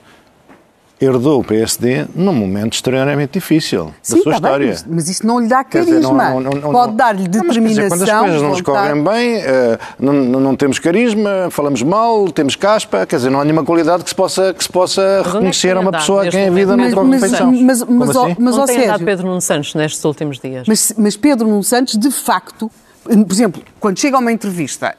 herdou 1.04 1.40
o 1.40 1.44
PSD 1.44 2.06
num 2.14 2.32
momento 2.32 2.74
extremamente 2.74 3.32
difícil 3.32 3.92
Sim, 4.00 4.16
da 4.16 4.22
sua 4.22 4.32
tá 4.32 4.36
história. 4.38 4.74
Bem, 4.74 4.84
mas 4.88 5.08
isso 5.08 5.26
não 5.26 5.40
lhe 5.40 5.48
dá 5.48 5.64
carisma. 5.64 5.96
Dizer, 5.96 6.12
não, 6.12 6.40
não, 6.40 6.50
não, 6.52 6.72
Pode 6.72 6.94
dar-lhe 6.94 7.26
determinação. 7.26 7.88
quando 7.88 8.02
as 8.02 8.10
coisas 8.10 8.42
não 8.42 8.50
nos 8.50 8.60
correm 8.60 9.02
bem, 9.02 9.38
uh, 9.38 9.78
não, 9.98 10.12
não, 10.12 10.56
temos 10.56 10.78
carisma, 10.78 11.48
falamos 11.50 11.82
mal, 11.82 12.30
temos 12.30 12.54
caspa, 12.54 13.04
quer 13.04 13.16
dizer, 13.16 13.30
não 13.30 13.40
há 13.40 13.44
nenhuma 13.44 13.64
qualidade 13.64 14.04
que 14.04 14.10
se 14.10 14.14
possa, 14.14 14.54
que 14.54 14.62
se 14.62 14.70
possa 14.70 15.02
é 15.02 15.22
reconhecer 15.22 15.76
a 15.76 15.80
uma 15.80 15.92
pessoa 15.92 16.24
a 16.24 16.30
quem 16.30 16.46
a 16.46 16.50
vida 16.50 16.76
não 16.76 16.90
corre 16.92 17.08
mas, 17.08 17.20
bem. 17.20 17.30
Mas, 17.30 17.82
mas, 17.82 18.10
assim? 18.16 18.36
mas, 18.38 18.56
não 18.56 18.66
tem 18.66 18.84
andado 18.84 19.04
Pedro 19.04 19.26
Nuno 19.26 19.40
Santos 19.40 19.74
nestes 19.74 20.04
últimos 20.04 20.38
dias. 20.38 20.66
Mas, 20.68 20.94
mas 20.96 21.16
Pedro 21.16 21.48
Nuno 21.48 21.64
Santos, 21.64 21.98
de 21.98 22.10
facto, 22.10 22.70
por 23.04 23.32
exemplo, 23.32 23.62
quando 23.80 23.98
chega 23.98 24.16
a 24.16 24.20
uma 24.20 24.30
entrevista, 24.30 24.94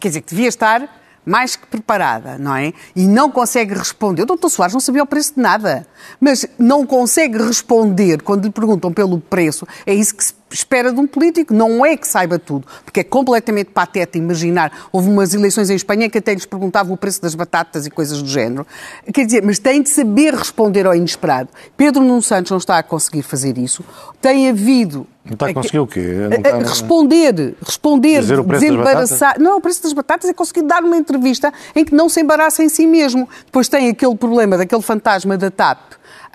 quer 0.00 0.08
dizer, 0.08 0.22
que 0.22 0.30
devia 0.30 0.48
estar 0.48 1.01
mais 1.24 1.56
que 1.56 1.66
preparada, 1.66 2.36
não 2.38 2.54
é? 2.54 2.72
E 2.94 3.06
não 3.06 3.30
consegue 3.30 3.74
responder. 3.74 4.22
O 4.22 4.26
doutor 4.26 4.50
Soares 4.50 4.74
não 4.74 4.80
sabia 4.80 5.02
o 5.02 5.06
preço 5.06 5.34
de 5.34 5.40
nada, 5.40 5.86
mas 6.20 6.46
não 6.58 6.84
consegue 6.84 7.38
responder 7.38 8.22
quando 8.22 8.44
lhe 8.44 8.50
perguntam 8.50 8.92
pelo 8.92 9.20
preço. 9.20 9.66
É 9.86 9.94
isso 9.94 10.14
que 10.14 10.24
se 10.24 10.34
espera 10.52 10.92
de 10.92 11.00
um 11.00 11.06
político. 11.06 11.54
Não 11.54 11.84
é 11.84 11.96
que 11.96 12.06
saiba 12.06 12.38
tudo, 12.38 12.66
porque 12.84 13.00
é 13.00 13.04
completamente 13.04 13.70
pateta 13.70 14.18
imaginar. 14.18 14.72
Houve 14.92 15.08
umas 15.08 15.34
eleições 15.34 15.70
em 15.70 15.74
Espanha 15.74 16.08
que 16.08 16.18
até 16.18 16.34
lhes 16.34 16.46
perguntavam 16.46 16.94
o 16.94 16.96
preço 16.96 17.20
das 17.20 17.34
batatas 17.34 17.86
e 17.86 17.90
coisas 17.90 18.22
do 18.22 18.28
género. 18.28 18.66
Quer 19.12 19.26
dizer, 19.26 19.42
mas 19.42 19.58
tem 19.58 19.82
de 19.82 19.88
saber 19.88 20.34
responder 20.34 20.86
ao 20.86 20.94
inesperado. 20.94 21.48
Pedro 21.76 22.02
Nuno 22.02 22.22
Santos 22.22 22.50
não 22.50 22.58
está 22.58 22.78
a 22.78 22.82
conseguir 22.82 23.22
fazer 23.22 23.58
isso. 23.58 23.84
Tem 24.20 24.48
havido 24.48 25.06
não 25.24 25.34
está 25.34 25.46
a 25.46 25.54
conseguir 25.54 25.78
o 25.78 25.86
quê? 25.86 26.00
Está... 26.36 26.58
Responder, 26.58 27.54
responder, 27.64 28.20
Dizer 28.20 28.42
desembaraçar. 28.42 29.38
não, 29.38 29.58
o 29.58 29.60
preço 29.60 29.82
das 29.84 29.92
batatas 29.92 30.28
é 30.28 30.34
conseguir 30.34 30.62
dar 30.62 30.82
uma 30.82 30.96
entrevista 30.96 31.52
em 31.76 31.84
que 31.84 31.94
não 31.94 32.08
se 32.08 32.20
embaraça 32.20 32.62
em 32.62 32.68
si 32.68 32.86
mesmo. 32.88 33.28
Depois 33.46 33.68
tem 33.68 33.88
aquele 33.88 34.16
problema 34.16 34.58
daquele 34.58 34.82
fantasma 34.82 35.38
da 35.38 35.48
TAP, 35.48 35.78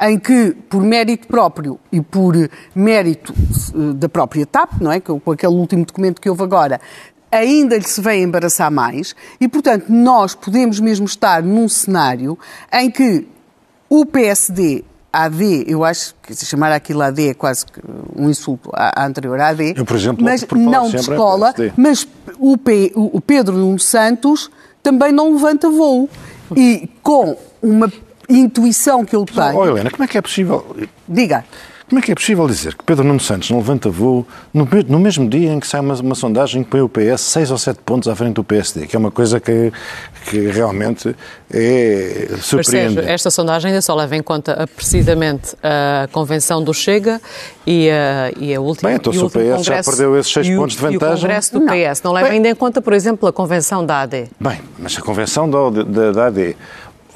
em 0.02 0.20
que, 0.20 0.56
por 0.70 0.82
mérito 0.82 1.28
próprio 1.28 1.80
e 1.92 2.02
por 2.02 2.36
mérito 2.76 3.34
eh, 3.34 3.94
da 3.94 4.08
própria 4.08 4.46
TAP, 4.46 4.74
não 4.80 4.92
é? 4.92 5.00
Com 5.00 5.32
aquele 5.32 5.54
último 5.54 5.86
documento 5.86 6.22
que 6.22 6.30
houve 6.30 6.44
agora, 6.44 6.80
ainda 7.32 7.78
lhe 7.78 7.84
se 7.84 8.00
vem 8.02 8.24
embaraçar 8.24 8.72
mais 8.72 9.16
e, 9.40 9.48
portanto, 9.48 9.86
nós 9.90 10.36
podemos 10.36 10.80
mesmo 10.80 11.06
estar 11.06 11.42
num 11.42 11.68
cenário 11.68 12.38
em 12.72 12.90
que 12.92 13.28
o 13.90 14.06
PSD 14.06 14.84
AD, 15.12 15.66
eu 15.68 15.84
acho 15.84 16.14
que 16.22 16.36
se 16.36 16.46
chamar 16.46 16.72
aquilo 16.72 17.02
AD 17.02 17.30
é 17.30 17.34
quase 17.34 17.66
um 18.16 18.30
insulto 18.30 18.70
à, 18.74 19.06
anterior 19.06 19.40
AD, 19.40 19.74
eu, 19.78 19.86
por 19.86 19.96
exemplo, 19.96 20.24
mas 20.24 20.46
não 20.52 20.90
de 20.90 20.98
escola, 20.98 21.56
mas 21.76 22.08
o, 22.38 22.58
P, 22.58 22.92
o 22.96 23.20
Pedro 23.20 23.56
Nuno 23.58 23.80
Santos 23.80 24.52
também 24.84 25.12
não 25.12 25.34
levanta 25.34 25.70
voo. 25.70 26.10
E 26.56 26.90
com 27.04 27.38
uma 27.62 27.92
intuição 28.30 29.06
que 29.06 29.16
eu 29.16 29.26
tenho... 29.26 29.56
Oh, 29.56 29.66
Helena, 29.66 29.90
como 29.90 30.04
é 30.04 30.08
que 30.08 30.18
é 30.18 30.22
possível... 30.22 30.76
Diga. 31.08 31.44
Como 31.90 32.00
é 32.00 32.02
que 32.02 32.12
é 32.12 32.16
possível 32.16 32.46
dizer 32.48 32.76
que 32.76 32.84
Pedro 32.84 33.06
Nuno 33.06 33.20
Santos 33.20 33.50
não 33.50 33.60
levanta 33.60 33.90
voo 33.90 34.28
no, 34.54 34.68
no 34.90 35.00
mesmo 35.00 35.30
dia 35.30 35.54
em 35.54 35.60
que 35.60 35.66
sai 35.66 35.80
uma, 35.80 35.94
uma, 35.94 36.16
sondagem 36.16 36.62
que 36.62 36.70
põe 36.70 36.82
o 36.82 36.90
PS 36.90 37.22
6 37.22 37.52
ou 37.52 37.58
7 37.58 37.80
pontos 37.86 38.10
à 38.10 38.16
frente 38.16 38.34
do 38.34 38.44
PSD, 38.44 38.88
que 38.88 38.96
é 38.98 39.00
uma 39.00 39.10
coisa 39.10 39.40
que, 39.40 39.72
que 40.26 40.50
realmente 40.50 41.16
é 41.50 42.28
surpreendente. 42.42 43.08
Esta 43.08 43.32
sondagem 43.32 43.70
ainda 43.70 43.82
só 43.82 43.96
leva 43.96 44.18
em 44.18 44.22
conta 44.22 44.68
precisamente 44.76 45.56
a 45.64 46.10
convenção 46.12 46.62
do 46.62 46.74
Chega 46.74 47.22
e 47.66 47.90
a, 47.90 48.34
e 48.38 48.54
a 48.54 48.60
última. 48.60 48.90
Bem, 48.90 48.98
então 48.98 49.14
se 49.14 49.20
o 49.20 49.30
PS 49.30 49.64
já 49.64 49.82
perdeu 49.82 50.20
esses 50.20 50.34
6 50.34 50.50
pontos 50.58 50.76
de 50.76 50.82
vantagem. 50.82 50.94
E 50.94 50.98
o 50.98 51.22
Congresso 51.22 51.54
do 51.54 51.60
não. 51.62 51.68
PS 51.68 52.02
não 52.04 52.12
leva 52.12 52.28
Bem, 52.28 52.36
ainda 52.36 52.50
em 52.50 52.56
conta, 52.56 52.82
por 52.82 52.92
exemplo, 52.92 53.30
a 53.30 53.32
convenção 53.32 53.86
da 53.86 54.02
AD. 54.02 54.28
Bem, 54.38 54.60
mas 54.78 54.98
a 54.98 55.02
convenção 55.02 55.50
da, 55.50 55.84
da, 55.84 56.12
da 56.12 56.26
AD 56.26 56.58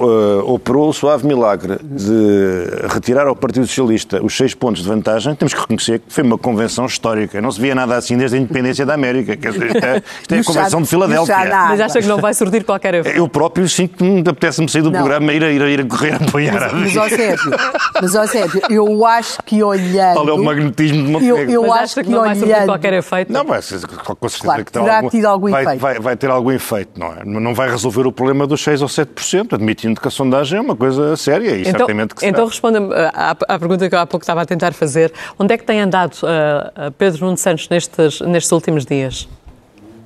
uh, 0.02 0.52
operou 0.52 0.88
o 0.88 0.92
suave 0.92 1.26
milagre 1.26 1.78
de 1.82 2.88
retirar 2.92 3.26
ao 3.26 3.36
Partido 3.36 3.66
Socialista 3.66 4.22
os 4.22 4.36
seis 4.36 4.54
pontos 4.54 4.82
de 4.82 4.88
vantagem, 4.88 5.34
temos 5.34 5.54
que 5.54 5.60
reconhecer 5.60 6.00
que 6.00 6.12
foi 6.12 6.24
uma 6.24 6.38
convenção 6.38 6.86
histórica. 6.86 7.40
Não 7.40 7.50
se 7.50 7.60
via 7.60 7.74
nada 7.74 7.96
assim 7.96 8.16
desde 8.16 8.36
a 8.36 8.40
independência 8.40 8.84
da 8.84 8.94
América. 8.94 9.36
Quer 9.36 9.52
dizer, 9.52 9.66
isto 9.66 9.84
é, 9.84 10.02
isto 10.22 10.34
é 10.34 10.38
a 10.38 10.44
Convenção 10.44 10.82
de 10.82 10.88
Filadélfia. 10.88 11.36
Mas 11.68 11.80
acha 11.80 12.00
que 12.00 12.08
não 12.08 12.18
vai 12.18 12.34
surtir 12.34 12.64
qualquer 12.64 12.94
efeito? 12.94 13.16
Eu 13.16 13.28
próprio 13.28 13.68
sinto 13.68 13.96
que 13.96 14.04
me 14.04 14.20
apetece-me 14.20 14.68
sair 14.68 14.82
do 14.82 14.90
não. 14.90 15.00
programa 15.00 15.32
e 15.32 15.36
ir, 15.36 15.42
ir, 15.42 15.62
ir 15.62 15.80
a 15.80 15.86
correr 15.86 16.12
a 16.14 16.16
apoiar. 16.16 16.72
Mas, 16.72 16.94
mas, 16.94 16.96
ó 16.96 17.08
Sérgio, 17.08 17.50
mas, 18.00 18.14
ó 18.14 18.26
Sérgio, 18.26 18.60
eu 18.70 19.06
acho 19.06 19.42
que 19.44 19.62
olhando... 19.62 20.14
Qual 20.14 20.28
é 20.28 20.32
o 20.32 20.44
magnetismo 20.44 21.04
de 21.04 21.10
Montenegro? 21.10 21.52
Eu, 21.52 21.64
eu 21.64 21.72
acho 21.72 21.94
que, 21.94 22.04
que 22.04 22.10
não 22.10 22.20
olhando... 22.20 22.40
vai 22.40 22.48
surtir 22.48 22.66
qualquer 22.66 22.92
efeito? 22.94 23.32
Não, 23.32 23.44
vai, 23.44 23.58
com 23.58 24.28
certeza 24.28 24.42
claro, 24.42 24.64
que 24.64 24.72
terá 24.72 24.96
algum, 24.96 25.08
tido 25.08 25.26
algum 25.26 25.50
vai, 25.50 25.64
efeito. 25.64 25.80
Vai, 25.80 25.98
vai, 25.98 26.16
ter 26.16 26.30
algum 26.30 26.50
efeito, 26.50 26.98
não 26.98 27.08
é? 27.08 27.24
Não 27.24 27.54
vai 27.54 27.70
resolver 27.70 28.06
o 28.06 28.12
problema 28.12 28.46
dos 28.46 28.62
6 28.62 28.82
ou 28.82 28.88
7%, 28.88 29.54
admitindo 29.54 29.91
que 30.00 30.08
a 30.08 30.10
sondagem 30.10 30.58
é 30.58 30.60
uma 30.60 30.76
coisa 30.76 31.16
séria 31.16 31.56
e 31.56 31.60
então, 31.62 31.72
certamente 31.72 32.14
que 32.14 32.20
será. 32.20 32.30
Então 32.30 32.46
responda-me 32.46 32.92
eh, 32.92 33.10
à, 33.14 33.30
à, 33.30 33.58
pergunta 33.58 33.88
que 33.88 33.94
eu 33.94 33.98
há 33.98 34.06
pouco 34.06 34.22
estava 34.22 34.42
a 34.42 34.46
tentar 34.46 34.72
fazer. 34.72 35.12
Onde 35.38 35.54
é 35.54 35.58
que 35.58 35.64
tem 35.64 35.80
andado 35.80 36.14
uh, 36.22 36.90
Pedro 36.92 37.26
Nuno 37.26 37.36
Santos 37.36 37.68
nestes, 37.68 38.20
nestes 38.20 38.52
últimos 38.52 38.84
dias? 38.84 39.28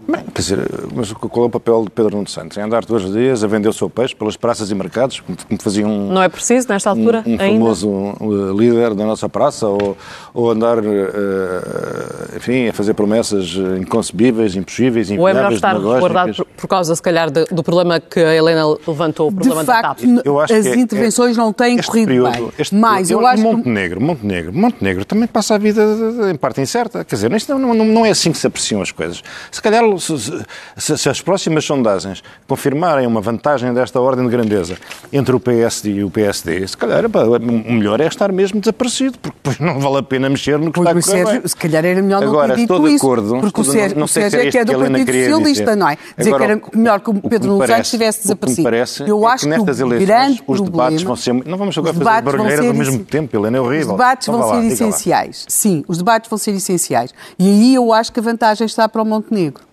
Bem, 0.08 0.24
quer 0.32 0.40
dizer, 0.40 0.58
mas 0.94 1.12
qual 1.12 1.46
é 1.46 1.48
o 1.48 1.50
papel 1.50 1.84
de 1.84 1.90
Pedro 1.90 2.16
Nuno 2.16 2.28
Santos? 2.28 2.56
Em 2.56 2.60
andar 2.60 2.84
todos 2.84 3.06
os 3.06 3.12
dias 3.12 3.42
a 3.42 3.46
vender 3.48 3.68
o 3.68 3.72
seu 3.72 3.90
peixe 3.90 4.14
pelas 4.14 4.36
praças 4.36 4.70
e 4.70 4.74
mercados, 4.74 5.18
como 5.20 5.36
fazia 5.60 5.84
um... 5.84 6.12
Não 6.12 6.22
é 6.22 6.28
preciso, 6.28 6.68
nesta 6.68 6.90
altura, 6.90 7.24
um, 7.26 7.34
um 7.34 7.38
famoso 7.38 8.12
líder 8.56 8.94
da 8.94 9.04
nossa 9.04 9.28
praça, 9.28 9.66
ou, 9.66 9.96
ou 10.32 10.50
andar, 10.50 10.78
uh, 10.78 12.36
enfim, 12.36 12.68
a 12.68 12.72
fazer 12.72 12.94
promessas 12.94 13.56
inconcebíveis, 13.80 14.54
impossíveis, 14.54 15.10
inviáveis, 15.10 15.20
Ou 15.20 15.28
é 15.28 15.34
melhor 15.34 15.52
estar 15.52 15.74
resguardado 15.74 16.34
por, 16.36 16.44
por, 16.44 16.68
causa, 16.68 16.94
se 16.94 17.02
calhar, 17.02 17.28
de, 17.28 17.44
do 17.46 17.64
problema 17.64 17.98
que 17.98 18.20
a 18.20 18.32
Helena 18.32 18.64
levantou, 18.86 19.28
o 19.28 19.32
problema 19.32 19.62
de 19.62 19.66
facto, 19.66 20.06
da 20.06 20.14
TAP? 20.14 20.26
Eu 20.26 20.40
acho 20.40 20.54
as 20.54 20.68
que 20.68 20.78
intervenções 20.78 21.36
é, 21.36 21.40
não 21.40 21.52
têm 21.52 21.82
corrido 21.82 22.06
período, 22.06 22.30
bem. 22.30 22.48
Este 22.56 22.74
Mas 22.76 23.10
eu, 23.10 23.20
eu 23.20 23.26
acho 23.26 23.42
Montenegro, 23.42 24.00
Montenegro, 24.00 24.52
Montenegro 24.52 25.04
também 25.04 25.26
passa 25.26 25.56
a 25.56 25.58
vida 25.58 25.82
em 26.30 26.36
parte 26.36 26.60
incerta. 26.60 27.04
Quer 27.04 27.16
dizer, 27.16 27.32
isto 27.32 27.58
não, 27.58 27.74
não, 27.74 27.84
não 27.84 28.06
é 28.06 28.10
assim 28.10 28.30
que 28.30 28.38
se 28.38 28.46
apreciam 28.46 28.80
as 28.80 28.92
coisas. 28.92 29.20
Se 29.50 29.60
calhar 29.60 29.82
se, 29.98 30.44
se, 30.76 31.08
as 31.08 31.20
próximas 31.20 31.64
sondagens 31.64 32.22
confirmarem 32.46 33.06
uma 33.06 33.20
vantagem 33.20 33.72
desta 33.72 34.00
ordem 34.00 34.24
de 34.24 34.30
grandeza 34.30 34.76
entre 35.12 35.34
o 35.34 35.40
PS 35.40 35.84
e 35.84 36.02
o 36.02 36.10
PSD, 36.10 36.66
se 36.66 36.76
calhar 36.76 37.04
o 37.06 37.72
melhor 37.72 38.00
é 38.00 38.06
estar 38.06 38.32
mesmo 38.32 38.60
desaparecido, 38.60 39.18
porque 39.18 39.36
depois 39.42 39.58
não 39.58 39.80
vale 39.80 39.98
a 39.98 40.02
pena 40.02 40.28
mexer 40.28 40.58
no 40.58 40.72
que 40.72 40.78
está 40.78 40.90
a 40.90 41.02
Sérgio, 41.02 41.40
bem. 41.40 41.48
Se 41.48 41.56
calhar 41.56 41.84
era 41.84 42.02
melhor 42.02 42.20
não 42.20 42.28
Agora, 42.28 42.54
ter 42.54 42.60
dito 42.60 42.74
estou 42.74 42.88
de 42.88 42.96
acordo, 42.96 43.40
porque 43.40 43.60
o 43.60 43.64
Sérgio, 43.64 44.04
o 44.04 44.08
Sérgio 44.08 44.40
é 44.40 44.50
que 44.50 44.58
é 44.58 44.64
do 44.64 44.78
Partido 44.78 45.06
Socialista, 45.06 45.76
não 45.76 45.88
é? 45.88 45.98
Dizer 46.16 46.34
Agora, 46.34 46.44
que 46.44 46.52
era 46.52 46.78
melhor 46.78 47.00
que 47.00 47.10
o 47.10 47.14
Pedro 47.28 47.48
Nuno 47.48 47.66
Santos 47.66 47.90
tivesse 47.90 48.22
desaparecido. 48.22 48.62
Parece 48.62 49.08
Eu 49.08 49.26
é 49.26 49.32
acho 49.32 49.44
que, 49.44 49.50
nestas 49.50 49.80
eleições 49.80 50.42
os 50.46 50.60
debates 50.60 51.02
vão 51.02 51.16
ser... 51.16 51.34
Não 51.34 51.56
vamos 51.56 51.76
agora 51.76 51.94
fazer 51.94 52.22
barulheira 52.22 52.66
ao 52.66 52.74
mesmo 52.74 53.04
tempo, 53.04 53.36
Helena, 53.36 53.58
é 53.58 53.60
horrível. 53.60 53.86
Os 53.86 53.92
debates 53.92 54.28
então, 54.28 54.40
vão 54.40 54.60
ser 54.60 54.66
essenciais. 54.66 55.44
Sim, 55.48 55.84
os 55.88 55.98
debates 55.98 56.28
vão 56.28 56.38
ser 56.38 56.52
essenciais. 56.52 57.12
E 57.38 57.48
aí 57.48 57.74
eu 57.74 57.92
acho 57.92 58.12
que 58.12 58.20
a 58.20 58.22
vantagem 58.22 58.66
está 58.66 58.88
para 58.88 59.02
o 59.02 59.04
Montenegro 59.04 59.64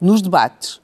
nos 0.00 0.22
debates. 0.22 0.80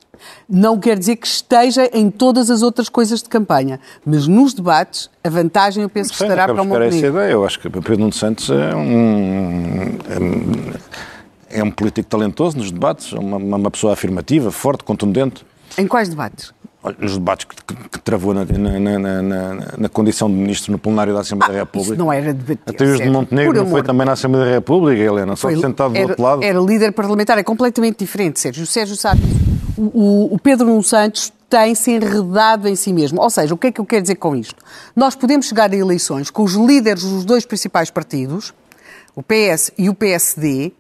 Não 0.49 0.79
quer 0.79 0.99
dizer 0.99 1.17
que 1.17 1.27
esteja 1.27 1.89
em 1.95 2.11
todas 2.11 2.51
as 2.51 2.63
outras 2.63 2.89
coisas 2.89 3.23
de 3.23 3.29
campanha, 3.29 3.81
mas 4.05 4.27
nos 4.27 4.53
debates 4.53 5.09
a 5.25 5.31
vantagem 5.31 5.83
eu 5.83 5.89
penso 5.89 6.11
que 6.13 6.23
estará 6.23 6.47
para 6.47 6.61
o 6.61 6.67
Montenegro. 6.67 7.09
ideia. 7.09 7.33
Eu 7.33 7.45
acho 7.45 7.59
que 7.59 7.71
Pedro 7.71 7.99
Nuno 7.99 8.13
Santos 8.13 8.51
é 8.51 8.75
um, 8.75 9.99
é 11.49 11.63
um 11.63 11.71
político 11.71 12.09
talentoso 12.09 12.59
nos 12.59 12.71
debates, 12.71 13.13
é 13.13 13.19
uma, 13.19 13.37
uma 13.39 13.71
pessoa 13.71 13.93
afirmativa, 13.93 14.51
forte, 14.51 14.85
contundente. 14.85 15.45
Em 15.79 15.87
quais 15.87 16.09
debates? 16.09 16.53
Olha, 16.83 16.97
Nos 16.99 17.13
debates 17.19 17.45
que, 17.45 17.57
que- 17.75 17.89
que 17.91 17.99
travou 18.01 18.33
na, 18.33 18.45
na, 18.45 18.99
na, 18.99 19.55
na- 19.77 19.89
condição 19.91 20.29
de 20.29 20.35
ministro 20.35 20.73
no 20.73 20.79
plenário 20.79 21.13
da 21.13 21.21
Assembleia 21.21 21.53
da 21.53 21.59
República. 21.61 21.93
Ah, 21.93 21.95
Isso 21.95 22.03
não 22.05 22.13
era 22.13 22.33
debater. 22.33 22.75
Até 22.75 22.85
os 22.85 22.99
de. 22.99 23.11
Montenegro 23.11 23.53
não 23.55 23.67
foi 23.67 23.83
também 23.83 24.07
na 24.07 24.13
Assembleia 24.13 24.47
da 24.47 24.53
República, 24.53 25.03
Helena, 25.03 25.37
só 25.37 25.49
Foi- 25.49 25.57
sentado 25.61 25.93
do 25.93 25.97
era, 25.99 26.07
outro 26.09 26.23
lado. 26.23 26.43
Era 26.43 26.59
líder 26.59 26.93
parlamentar, 26.93 27.37
é 27.39 27.43
completamente 27.43 27.99
diferente, 27.99 28.41
Sérgio. 28.41 28.65
O 28.65 28.67
Sérgio 28.67 28.97
sabe 28.97 29.21
o- 29.77 30.35
o 30.35 30.39
Pedro 30.39 30.67
Nuno 30.67 30.83
Santos 30.83 31.31
tem-se 31.51 31.91
enredado 31.91 32.67
em 32.69 32.77
si 32.77 32.93
mesmo. 32.93 33.21
Ou 33.21 33.29
seja, 33.29 33.53
o 33.53 33.59
que 33.59 33.67
é 33.67 33.73
que 33.73 33.81
eu 33.81 33.85
quero 33.85 34.03
dizer 34.03 34.15
com 34.15 34.35
isto? 34.35 34.57
Nós 34.97 35.15
podemos 35.15 35.47
chegar 35.47 35.71
a 35.71 35.77
eleições 35.77 36.31
com 36.31 36.43
os 36.45 36.55
líderes 36.55 37.03
dos 37.03 37.25
dois 37.25 37.45
principais 37.45 37.91
partidos, 37.91 38.55
o 39.15 39.23
PS 39.23 39.73
e 39.77 39.89
o 39.91 39.95
PSD, 39.95 40.73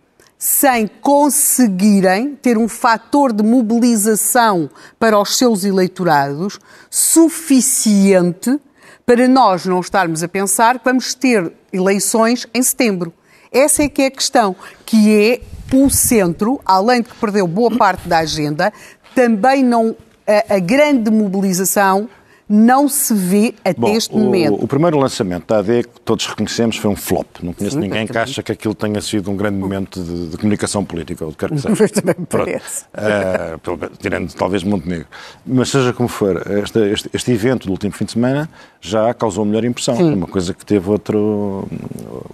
sem 0.43 0.87
conseguirem 1.03 2.35
ter 2.35 2.57
um 2.57 2.67
fator 2.67 3.31
de 3.31 3.43
mobilização 3.43 4.71
para 4.99 5.21
os 5.21 5.37
seus 5.37 5.65
eleitorados 5.65 6.59
suficiente 6.89 8.59
para 9.05 9.29
nós 9.29 9.67
não 9.67 9.81
estarmos 9.81 10.23
a 10.23 10.29
pensar 10.29 10.79
que 10.79 10.85
vamos 10.87 11.13
ter 11.13 11.53
eleições 11.71 12.47
em 12.55 12.63
setembro. 12.63 13.13
Essa 13.53 13.83
é 13.83 13.89
que 13.89 14.01
é 14.01 14.07
a 14.07 14.11
questão, 14.11 14.57
que 14.87 15.15
é 15.15 15.43
o 15.77 15.91
centro, 15.91 16.59
além 16.65 17.03
de 17.03 17.11
que 17.11 17.17
perdeu 17.17 17.47
boa 17.47 17.77
parte 17.77 18.09
da 18.09 18.21
agenda, 18.21 18.73
também 19.15 19.63
não 19.63 19.95
a, 20.27 20.55
a 20.55 20.59
grande 20.59 21.11
mobilização 21.11 22.09
não 22.53 22.89
se 22.89 23.15
vê 23.15 23.55
até 23.61 23.75
Bom, 23.79 23.97
este 23.97 24.13
momento. 24.13 24.55
o 24.61 24.67
primeiro 24.67 24.99
lançamento 24.99 25.47
da 25.47 25.59
AD, 25.59 25.85
que 25.85 26.01
todos 26.01 26.27
reconhecemos, 26.27 26.77
foi 26.77 26.91
um 26.91 26.97
flop. 26.97 27.27
Não 27.41 27.53
conheço 27.53 27.77
Sim, 27.77 27.83
ninguém 27.83 28.09
que 28.09 28.19
acha 28.19 28.43
que 28.43 28.51
aquilo 28.51 28.75
tenha 28.75 29.01
sido 29.01 29.31
um 29.31 29.37
grande 29.37 29.57
momento 29.57 30.03
de, 30.03 30.31
de 30.31 30.37
comunicação 30.37 30.85
política, 30.85 31.25
ou 31.25 31.31
de 31.31 31.37
quer 31.37 31.49
que 31.49 31.61
seja. 31.61 31.73
Mas 31.79 31.91
também 31.93 32.17
me 32.19 32.27
parece. 32.27 32.85
Menos, 32.93 33.99
tirando 33.99 34.35
talvez 34.35 34.65
Montenegro. 34.65 35.07
Mas 35.47 35.69
seja 35.69 35.93
como 35.93 36.09
for, 36.09 36.43
este, 36.65 36.81
este, 36.91 37.11
este 37.13 37.31
evento 37.31 37.67
do 37.67 37.71
último 37.71 37.93
fim 37.93 38.05
de 38.05 38.13
semana 38.13 38.51
já 38.81 39.15
causou 39.15 39.45
melhor 39.45 39.65
impressão. 39.65 39.95
Foi 39.95 40.13
uma 40.13 40.27
coisa 40.27 40.53
que 40.53 40.67
teve 40.67 40.91
outro, 40.91 41.69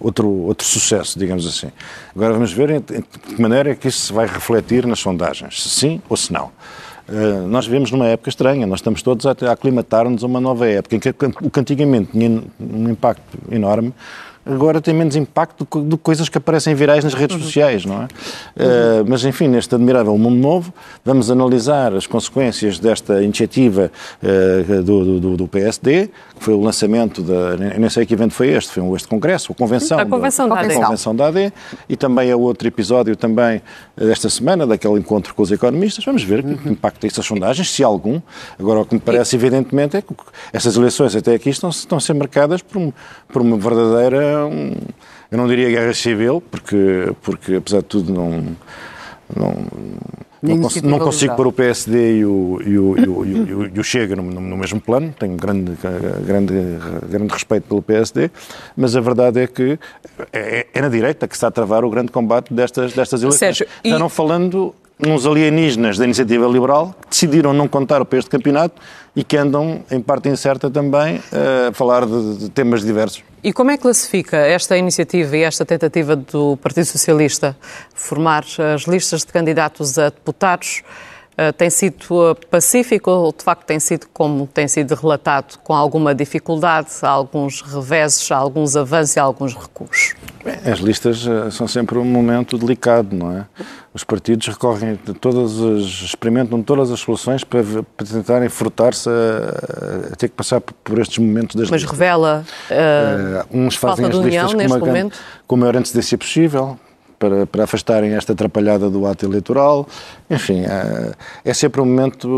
outro, 0.00 0.26
outro 0.28 0.66
sucesso, 0.66 1.18
digamos 1.18 1.46
assim. 1.46 1.70
Agora 2.14 2.32
vamos 2.32 2.54
ver 2.54 2.80
de 2.80 3.02
que 3.02 3.42
maneira 3.42 3.72
é 3.72 3.74
que 3.74 3.88
isso 3.88 4.06
se 4.06 4.12
vai 4.14 4.26
refletir 4.26 4.86
nas 4.86 4.98
sondagens, 4.98 5.62
se 5.62 5.68
sim 5.68 6.00
ou 6.08 6.16
se 6.16 6.32
não. 6.32 6.50
Uh, 7.08 7.46
nós 7.46 7.66
vivemos 7.66 7.90
numa 7.92 8.06
época 8.06 8.28
estranha, 8.28 8.66
nós 8.66 8.80
estamos 8.80 9.00
todos 9.00 9.24
a 9.26 9.52
aclimatar-nos 9.52 10.24
a 10.24 10.26
uma 10.26 10.40
nova 10.40 10.66
época, 10.66 10.96
em 10.96 10.98
que 10.98 11.10
o 11.40 11.50
que 11.50 11.60
antigamente 11.60 12.10
tinha 12.10 12.42
um 12.58 12.88
impacto 12.88 13.38
enorme, 13.50 13.94
agora 14.46 14.80
tem 14.80 14.94
menos 14.94 15.16
impacto 15.16 15.58
do 15.58 15.66
que 15.66 15.78
do 15.80 15.96
que 15.96 16.02
coisas 16.02 16.28
que 16.28 16.38
aparecem 16.38 16.74
virais 16.74 17.04
nas 17.04 17.14
redes 17.14 17.40
sociais, 17.42 17.84
não 17.84 18.02
é? 18.02 18.04
Uh, 18.04 19.04
mas, 19.06 19.24
enfim, 19.24 19.48
neste 19.48 19.74
admirável 19.74 20.16
mundo 20.16 20.36
novo, 20.36 20.72
vamos 21.04 21.30
analisar 21.30 21.94
as 21.94 22.06
consequências 22.06 22.78
desta 22.78 23.22
iniciativa 23.22 23.90
uh, 24.22 24.82
do, 24.82 25.20
do, 25.20 25.36
do 25.36 25.48
PSD, 25.48 26.08
que 26.38 26.44
foi 26.44 26.54
o 26.54 26.60
lançamento 26.60 27.22
da. 27.22 27.56
Nem 27.56 27.88
sei 27.88 28.04
que 28.06 28.14
evento 28.14 28.34
foi 28.34 28.48
este, 28.48 28.72
foi 28.72 28.84
este 28.94 29.08
congresso, 29.08 29.52
a 29.52 29.54
convenção. 29.54 29.98
A 29.98 30.06
convenção 30.06 30.48
da 30.48 30.60
AD. 30.60 30.72
a 30.72 30.80
convenção 30.80 31.16
da 31.16 31.26
AD, 31.28 31.52
e 31.88 31.96
também 31.96 32.30
é 32.30 32.36
outro 32.36 32.66
episódio 32.66 33.16
também 33.16 33.62
eh, 33.96 34.06
desta 34.06 34.28
semana, 34.28 34.66
daquele 34.66 34.98
encontro 34.98 35.34
com 35.34 35.42
os 35.42 35.52
economistas. 35.52 36.04
Vamos 36.04 36.22
ver 36.22 36.42
que 36.42 36.66
Uhum. 36.66 36.72
impacto 36.72 37.00
tem 37.00 37.08
essas 37.08 37.24
sondagens, 37.24 37.70
se 37.70 37.82
algum. 37.82 38.20
Agora, 38.58 38.80
o 38.80 38.84
que 38.84 38.94
me 38.94 39.00
parece 39.00 39.36
evidentemente 39.36 39.96
é 39.96 40.02
que 40.02 40.14
essas 40.52 40.76
eleições 40.76 41.14
até 41.14 41.34
aqui 41.34 41.50
estão, 41.50 41.70
estão 41.70 41.98
a 41.98 42.00
ser 42.00 42.14
marcadas 42.14 42.62
por, 42.62 42.92
por 43.28 43.42
uma 43.42 43.56
verdadeira, 43.56 44.35
um, 44.44 44.72
eu 45.30 45.38
não 45.38 45.48
diria 45.48 45.70
guerra 45.70 45.94
civil, 45.94 46.42
porque, 46.50 47.12
porque 47.22 47.54
apesar 47.56 47.78
de 47.78 47.84
tudo 47.84 48.12
não... 48.12 48.44
não 49.34 49.54
não, 50.42 50.60
cons- 50.60 50.82
não 50.82 50.98
consigo 51.00 51.34
pôr 51.34 51.46
o 51.48 51.52
PSD 51.52 52.18
e 52.18 52.24
o, 52.24 52.60
e 52.64 52.78
o, 52.78 52.96
e 52.98 53.08
o, 53.08 53.66
e 53.74 53.80
o- 53.80 53.82
Chega 53.82 54.14
no, 54.14 54.22
no- 54.22 54.56
mesmo 54.56 54.80
plano, 54.80 55.12
tenho 55.18 55.34
grande, 55.34 55.72
grande, 56.24 56.54
grande 57.08 57.32
respeito 57.32 57.64
pelo 57.66 57.82
PSD, 57.82 58.30
mas 58.76 58.94
a 58.94 59.00
verdade 59.00 59.40
é 59.40 59.46
que 59.46 59.78
é, 60.32 60.66
é 60.72 60.80
na 60.80 60.88
direita 60.88 61.26
que 61.26 61.34
está 61.34 61.48
a 61.48 61.50
travar 61.50 61.84
o 61.84 61.90
grande 61.90 62.12
combate 62.12 62.52
destas, 62.54 62.92
destas 62.92 63.22
eleições. 63.22 63.38
Sérgio, 63.56 63.66
Já 63.84 63.98
não 63.98 64.08
falando 64.08 64.72
uns 65.04 65.26
alienígenas 65.26 65.98
da 65.98 66.04
iniciativa 66.04 66.46
liberal 66.46 66.94
que 67.02 67.08
decidiram 67.10 67.52
não 67.52 67.66
contar 67.66 68.04
para 68.04 68.18
este 68.18 68.30
campeonato 68.30 68.80
e 69.16 69.24
que 69.24 69.36
andam, 69.36 69.80
em 69.90 70.00
parte 70.00 70.28
incerta 70.28 70.70
também, 70.70 71.20
a 71.68 71.72
falar 71.72 72.06
de, 72.06 72.36
de 72.38 72.50
temas 72.50 72.84
diversos. 72.84 73.22
E 73.46 73.52
como 73.52 73.70
é 73.70 73.76
que 73.76 73.84
classifica 73.84 74.38
esta 74.38 74.76
iniciativa 74.76 75.36
e 75.36 75.44
esta 75.44 75.64
tentativa 75.64 76.16
do 76.16 76.56
Partido 76.56 76.86
Socialista 76.86 77.56
formar 77.94 78.44
as 78.74 78.88
listas 78.88 79.20
de 79.24 79.32
candidatos 79.32 79.96
a 80.00 80.08
deputados? 80.08 80.82
Eh, 81.38 81.52
tem 81.52 81.68
sido 81.70 81.96
eh, 82.30 82.34
pacífico 82.50 83.10
ou 83.10 83.32
de 83.32 83.42
facto 83.44 83.64
tem 83.64 83.78
sido, 83.78 84.06
como 84.12 84.46
tem 84.46 84.66
sido 84.68 84.94
relatado, 84.94 85.58
com 85.62 85.74
alguma 85.74 86.14
dificuldade, 86.14 86.88
alguns 87.02 87.60
reveses, 87.62 88.30
alguns 88.30 88.76
avanços 88.76 89.16
e 89.16 89.20
alguns 89.20 89.54
recuos? 89.54 90.14
Bem, 90.44 90.54
As 90.72 90.78
listas 90.78 91.26
eh, 91.26 91.50
são 91.50 91.66
sempre 91.68 91.98
um 91.98 92.04
momento 92.04 92.56
delicado, 92.56 93.14
não 93.14 93.32
é? 93.32 93.46
Os 93.92 94.04
partidos 94.04 94.46
recorrem 94.48 94.96
todas 95.20 95.58
as, 95.60 95.84
experimentam 96.02 96.62
todas 96.62 96.90
as 96.90 97.00
soluções 97.00 97.42
para, 97.44 97.62
para 97.96 98.06
tentarem 98.06 98.48
furtar-se 98.48 99.08
a, 99.08 100.12
a 100.12 100.16
ter 100.16 100.28
que 100.28 100.34
passar 100.34 100.60
por- 100.60 100.98
estes 100.98 101.16
momentos 101.18 101.56
das 101.56 101.70
Mas 101.70 101.80
listas. 101.80 101.98
revela 101.98 102.44
eh, 102.70 102.76
Eh, 102.76 103.44
uns 103.50 103.74
fazem 103.76 104.04
as 104.06 104.10
de 104.12 104.16
união 104.18 104.44
listas 104.46 104.70
com, 104.70 104.76
uma, 104.78 104.86
momento? 104.86 105.18
com 105.46 105.54
a 105.54 105.58
maior 105.58 105.76
antecedência 105.76 106.16
possível, 106.18 106.78
para, 107.18 107.46
para 107.46 107.64
afastarem 107.64 108.12
esta 108.14 108.32
atrapalhada 108.32 108.88
do 108.88 109.06
ato 109.06 109.26
eleitoral. 109.26 109.86
Enfim, 110.30 110.64
eh, 110.64 111.12
é 111.44 111.54
sempre 111.54 111.80
um 111.80 111.84
momento 111.86 112.28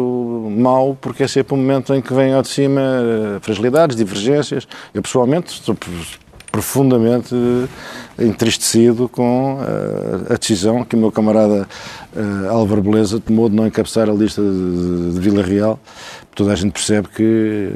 mau, 0.50 0.96
porque 1.00 1.22
é 1.22 1.28
sempre 1.28 1.54
um 1.54 1.58
momento 1.58 1.94
em 1.94 2.00
que 2.00 2.12
vêm 2.12 2.32
ao 2.32 2.42
de 2.42 2.48
cima 2.48 2.80
eh, 2.80 3.38
fragilidades, 3.40 3.96
divergências. 3.96 4.66
Eu, 4.94 5.02
pessoalmente, 5.02 5.52
estou 5.52 5.76
profundamente 6.50 7.34
eh, 8.18 8.24
entristecido 8.24 9.08
com 9.08 9.58
eh, 9.60 10.34
a 10.34 10.36
decisão 10.36 10.84
que 10.84 10.96
o 10.96 10.98
meu 10.98 11.12
camarada 11.12 11.68
Álvaro 12.50 12.82
Beleza 12.82 13.20
tomou 13.20 13.48
de 13.48 13.54
não 13.54 13.66
encabeçar 13.66 14.08
a 14.08 14.12
lista 14.12 14.42
de 14.42 15.20
Vila 15.20 15.42
Real. 15.42 15.78
Toda 16.38 16.52
a 16.52 16.54
gente 16.54 16.70
percebe 16.70 17.08
que 17.08 17.72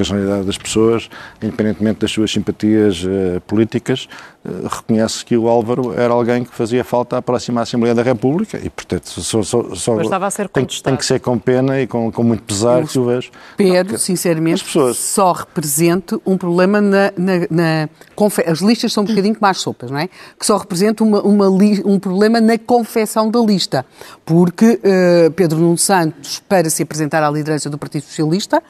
a 0.00 0.02
generalidade 0.02 0.46
das 0.46 0.56
pessoas, 0.56 1.10
independentemente 1.42 2.00
das 2.00 2.10
suas 2.10 2.30
simpatias 2.32 3.04
eh, 3.06 3.40
políticas, 3.46 4.08
eh, 4.42 4.48
reconhece 4.70 5.22
que 5.22 5.36
o 5.36 5.46
Álvaro 5.48 5.92
era 5.92 6.10
alguém 6.14 6.42
que 6.42 6.54
fazia 6.54 6.82
falta 6.82 7.18
à 7.18 7.20
próxima 7.20 7.60
Assembleia 7.60 7.94
da 7.94 8.02
República 8.02 8.58
e, 8.64 8.70
portanto, 8.70 9.06
só, 9.20 9.42
só, 9.42 9.74
só 9.74 9.96
Mas 9.96 10.06
estava 10.06 10.26
a 10.26 10.30
ser 10.30 10.48
tem, 10.48 10.64
tem 10.64 10.96
que 10.96 11.04
ser 11.04 11.20
com 11.20 11.38
pena 11.38 11.78
e 11.78 11.86
com, 11.86 12.10
com 12.10 12.22
muito 12.22 12.42
pesar 12.44 12.86
que 12.86 12.98
o 12.98 13.04
vejo. 13.04 13.30
Pedro, 13.58 13.96
As 13.96 14.00
sinceramente, 14.00 14.64
pessoas- 14.64 14.96
só 14.96 15.32
representa 15.32 16.18
um 16.24 16.38
problema 16.38 16.80
na, 16.80 17.12
na, 17.18 17.32
na 17.50 17.88
As 18.46 18.60
listas 18.60 18.94
são 18.94 19.04
um 19.04 19.06
bocadinho 19.06 19.36
as 19.42 19.58
sopas, 19.58 19.90
não 19.90 19.98
é? 19.98 20.08
Que 20.38 20.46
só 20.46 20.56
representa 20.56 21.04
uma, 21.04 21.20
uma 21.20 21.46
li- 21.48 21.82
um 21.84 21.98
problema 21.98 22.40
na 22.40 22.56
confecção 22.56 23.30
da 23.30 23.40
lista. 23.40 23.84
Porque 24.24 24.80
eh, 24.82 25.28
Pedro 25.36 25.58
Nuno 25.58 25.76
Santos, 25.76 26.40
para 26.48 26.70
se 26.70 26.82
apresentar 26.82 27.22
à 27.22 27.30
liderança 27.30 27.68
do 27.68 27.76
Partido 27.76 27.89
Socialista, 27.98 28.62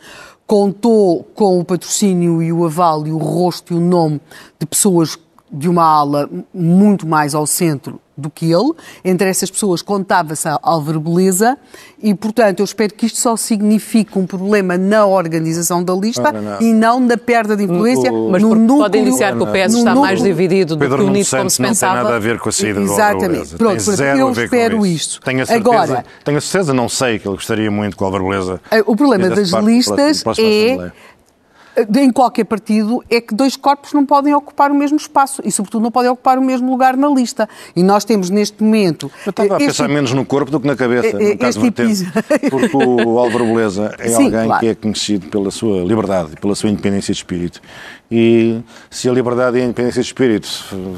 contou 0.46 1.24
com 1.34 1.58
o 1.58 1.64
patrocínio 1.64 2.42
e 2.42 2.52
o 2.52 2.64
aval 2.64 3.06
e 3.06 3.12
o 3.12 3.18
rosto 3.18 3.74
e 3.74 3.76
o 3.76 3.80
nome 3.80 4.20
de 4.58 4.66
pessoas 4.66 5.18
de 5.52 5.68
uma 5.68 5.84
ala 5.84 6.30
muito 6.54 7.06
mais 7.06 7.34
ao 7.34 7.46
centro 7.46 8.00
do 8.20 8.30
que 8.30 8.52
ele. 8.52 8.72
Entre 9.04 9.28
essas 9.28 9.50
pessoas 9.50 9.82
contava-se 9.82 10.46
a 10.48 10.58
Álvaro 10.62 11.00
Beleza 11.00 11.56
e, 12.02 12.14
portanto, 12.14 12.60
eu 12.60 12.64
espero 12.64 12.94
que 12.94 13.06
isto 13.06 13.18
só 13.18 13.36
signifique 13.36 14.18
um 14.18 14.26
problema 14.26 14.76
na 14.78 15.04
organização 15.06 15.82
da 15.82 15.92
lista 15.94 16.30
Não, 16.32 16.42
não, 16.42 16.50
não. 16.52 16.60
e 16.62 16.72
não 16.72 17.00
na 17.00 17.16
perda 17.16 17.56
de 17.56 17.64
influência 17.64 18.12
O- 18.12 18.30
Mas 18.30 18.42
no 18.42 18.54
núcleo... 18.54 18.78
pode 18.78 18.98
indiciar 18.98 19.36
que 19.36 19.42
o 19.42 19.46
PS 19.46 19.72
no 19.72 19.78
está 19.78 19.90
núcleo- 19.94 20.00
mais 20.00 20.22
dividido 20.22 20.76
do 20.76 20.78
Pedro 20.80 20.98
que 20.98 21.04
unido 21.04 21.28
como 21.30 21.50
se 21.50 21.60
não 21.60 21.66
tem 21.68 21.70
pensava. 21.74 22.02
nada 22.02 22.16
a 22.16 22.18
ver 22.18 22.38
com 22.38 22.48
a 22.48 22.52
saída 22.52 22.74
do 22.80 22.84
Exatamente. 22.86 23.14
Álvaro 23.14 23.32
Beleza. 23.32 23.56
Pronto, 23.58 23.84
tem 23.84 23.96
zero 23.96 24.18
eu 24.18 24.28
a 24.28 24.30
ver 24.32 24.48
com 24.48 24.56
espero 24.56 24.86
isso. 24.86 24.96
isto. 25.10 25.20
Tenho 25.22 25.42
a 25.42 25.46
certeza, 25.46 25.70
Agora- 25.74 26.04
tenho 26.24 26.38
a 26.38 26.40
certeza, 26.40 26.74
não 26.74 26.88
sei, 26.88 27.18
que 27.18 27.26
ele 27.28 27.36
gostaria 27.36 27.70
muito 27.70 27.96
que 27.96 28.02
o 28.02 28.06
Álvaro 28.06 28.28
Beleza 28.28 28.60
Eh, 28.70 28.82
o 28.86 28.94
problema 28.96 29.28
das 29.30 29.50
listas 29.50 30.22
é 30.26 30.30
Assembleia. 30.30 30.92
Em 31.96 32.10
qualquer 32.10 32.44
partido 32.44 33.02
é 33.08 33.20
que 33.20 33.34
dois 33.34 33.56
corpos 33.56 33.92
não 33.92 34.04
podem 34.04 34.34
ocupar 34.34 34.70
o 34.70 34.74
mesmo 34.74 34.96
espaço 34.96 35.40
e, 35.44 35.50
sobretudo, 35.52 35.82
não 35.82 35.90
podem 35.90 36.10
ocupar 36.10 36.38
o 36.38 36.42
mesmo 36.42 36.70
lugar 36.70 36.96
na 36.96 37.08
lista. 37.08 37.48
E 37.76 37.82
nós 37.82 38.04
temos 38.04 38.28
neste 38.30 38.62
momento. 38.62 39.10
Eu 39.24 39.30
estava 39.30 39.54
a 39.54 39.56
este- 39.56 39.66
pensar 39.66 39.88
menos 39.88 40.12
no 40.12 40.24
corpo 40.24 40.50
do 40.50 40.58
que 40.60 40.66
na 40.66 40.76
cabeça, 40.76 41.16
é, 41.22 41.30
no 41.32 41.38
caso 41.38 41.64
este 41.66 41.82
vertente. 41.82 42.50
Porque 42.50 42.76
o 42.76 43.18
Álvaro 43.18 43.44
Beleza 43.44 43.94
é 43.98 44.08
Sim, 44.08 44.24
alguém 44.26 44.44
claro. 44.46 44.60
que 44.60 44.66
é 44.68 44.74
conhecido 44.74 45.26
pela 45.28 45.50
sua 45.50 45.82
liberdade, 45.84 46.36
pela 46.40 46.54
sua 46.54 46.70
independência 46.70 47.12
de 47.14 47.18
espírito. 47.18 47.60
E 48.10 48.60
se 48.90 49.08
a 49.08 49.12
liberdade 49.12 49.58
e 49.58 49.60
a 49.60 49.64
independência 49.64 50.02
de 50.02 50.08
espírito 50.08 50.48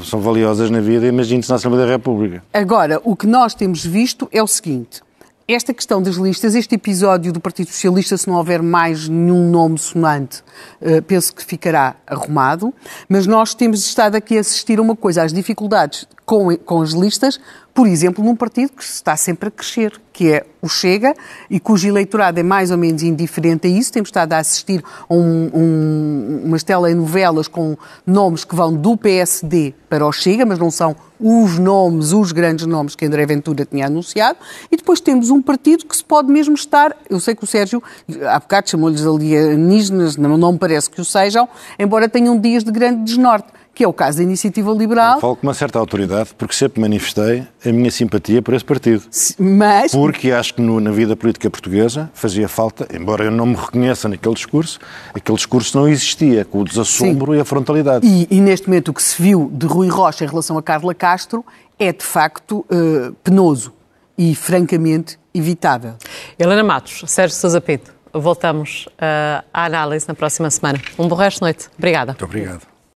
são 0.03 0.19
valiosas 0.19 0.69
na 0.71 0.81
vida, 0.81 1.05
imagine-se 1.05 1.49
na 1.49 1.55
Assembleia 1.57 1.85
da 1.85 1.91
República. 1.91 2.43
Agora, 2.51 2.99
o 3.03 3.15
que 3.15 3.27
nós 3.27 3.53
temos 3.53 3.85
visto 3.85 4.27
é 4.31 4.41
o 4.41 4.47
seguinte. 4.47 5.01
Esta 5.47 5.73
questão 5.73 6.01
das 6.01 6.15
listas, 6.15 6.55
este 6.55 6.75
episódio 6.75 7.33
do 7.33 7.39
Partido 7.39 7.67
Socialista, 7.67 8.17
se 8.17 8.27
não 8.27 8.35
houver 8.35 8.61
mais 8.61 9.09
nenhum 9.09 9.49
nome 9.49 9.77
sonante, 9.77 10.41
uh, 10.81 11.01
penso 11.01 11.35
que 11.35 11.43
ficará 11.43 11.95
arrumado, 12.07 12.73
mas 13.09 13.27
nós 13.27 13.53
temos 13.53 13.85
estado 13.85 14.15
aqui 14.15 14.37
a 14.37 14.41
assistir 14.41 14.79
a 14.79 14.81
uma 14.81 14.95
coisa, 14.95 15.23
às 15.23 15.33
dificuldades 15.33 16.07
com, 16.25 16.55
com 16.57 16.81
as 16.81 16.91
listas, 16.91 17.39
por 17.73 17.87
exemplo, 17.87 18.23
num 18.23 18.35
partido 18.35 18.71
que 18.73 18.83
está 18.83 19.17
sempre 19.17 19.47
a 19.47 19.51
crescer, 19.51 19.99
que 20.13 20.31
é 20.31 20.45
o 20.61 20.69
Chega, 20.69 21.15
e 21.49 21.59
cujo 21.59 21.87
eleitorado 21.87 22.39
é 22.39 22.43
mais 22.43 22.69
ou 22.69 22.77
menos 22.77 23.01
indiferente 23.01 23.65
a 23.65 23.69
isso. 23.69 23.91
Temos 23.91 24.09
estado 24.09 24.33
a 24.33 24.37
assistir 24.37 24.83
a 25.09 25.13
um, 25.13 25.49
um, 25.51 26.41
umas 26.45 26.61
telenovelas 26.61 27.47
com 27.47 27.75
nomes 28.05 28.45
que 28.45 28.55
vão 28.55 28.71
do 28.71 28.95
PSD 28.95 29.73
para 29.89 30.05
o 30.05 30.11
Chega, 30.11 30.45
mas 30.45 30.59
não 30.59 30.69
são 30.69 30.95
os 31.19 31.57
nomes, 31.57 32.11
os 32.11 32.31
grandes 32.31 32.67
nomes 32.67 32.95
que 32.95 33.05
André 33.05 33.25
Ventura 33.25 33.65
tinha 33.65 33.87
anunciado. 33.87 34.37
E 34.71 34.77
depois 34.77 35.01
temos 35.01 35.31
um 35.31 35.41
partido 35.41 35.85
que 35.85 35.97
se 35.97 36.03
pode 36.03 36.31
mesmo 36.31 36.53
estar. 36.53 36.95
Eu 37.09 37.19
sei 37.19 37.33
que 37.33 37.43
o 37.43 37.47
Sérgio, 37.47 37.81
há 38.29 38.39
bocado 38.39 38.69
chamou-lhes 38.69 39.03
alienígenas, 39.03 40.15
não, 40.15 40.37
não 40.37 40.53
me 40.53 40.59
parece 40.59 40.91
que 40.91 41.01
o 41.01 41.05
sejam, 41.05 41.49
embora 41.79 42.07
tenham 42.07 42.39
dias 42.39 42.63
de 42.63 42.71
grande 42.71 43.03
desnorte 43.03 43.47
que 43.73 43.83
é 43.83 43.87
o 43.87 43.93
caso 43.93 44.19
da 44.19 44.23
Iniciativa 44.23 44.71
Liberal. 44.71 45.15
Eu 45.15 45.21
falo 45.21 45.35
com 45.35 45.47
uma 45.47 45.53
certa 45.53 45.79
autoridade, 45.79 46.29
porque 46.37 46.53
sempre 46.53 46.79
manifestei 46.79 47.47
a 47.65 47.71
minha 47.71 47.89
simpatia 47.89 48.41
por 48.41 48.53
esse 48.53 48.63
partido. 48.63 49.03
Mas... 49.39 49.91
Porque 49.91 50.31
acho 50.31 50.53
que 50.53 50.61
no, 50.61 50.79
na 50.79 50.91
vida 50.91 51.15
política 51.15 51.49
portuguesa 51.49 52.09
fazia 52.13 52.47
falta, 52.47 52.87
embora 52.95 53.25
eu 53.25 53.31
não 53.31 53.47
me 53.47 53.55
reconheça 53.55 54.07
naquele 54.07 54.35
discurso, 54.35 54.79
aquele 55.13 55.37
discurso 55.37 55.77
não 55.77 55.87
existia, 55.87 56.45
com 56.45 56.61
o 56.61 56.63
desassombro 56.63 57.31
Sim. 57.31 57.37
e 57.39 57.41
a 57.41 57.45
frontalidade. 57.45 58.05
E, 58.05 58.27
e, 58.29 58.39
neste 58.39 58.67
momento 58.67 58.89
o 58.89 58.93
que 58.93 59.01
se 59.01 59.19
viu 59.21 59.49
de 59.51 59.65
Rui 59.65 59.87
Rocha 59.87 60.23
em 60.23 60.27
relação 60.27 60.57
a 60.57 60.63
Carla 60.63 60.93
Castro 60.93 61.43
é 61.79 61.91
de 61.91 62.03
facto 62.03 62.65
uh, 62.69 63.13
penoso 63.23 63.73
e 64.17 64.35
francamente 64.35 65.17
evitável. 65.33 65.95
Helena 66.37 66.63
Matos, 66.63 67.03
Sérgio 67.07 67.35
Sousa 67.35 67.59
Pinto, 67.59 67.91
voltamos 68.13 68.85
uh, 68.93 69.43
à 69.51 69.65
análise 69.65 70.07
na 70.07 70.13
próxima 70.13 70.49
semana. 70.51 70.79
Um 70.99 71.07
bom 71.07 71.15
resto 71.15 71.37
de 71.37 71.41
noite. 71.41 71.69
Obrigada. 71.75 72.11
Muito 72.11 72.25
obrigado. 72.25 72.72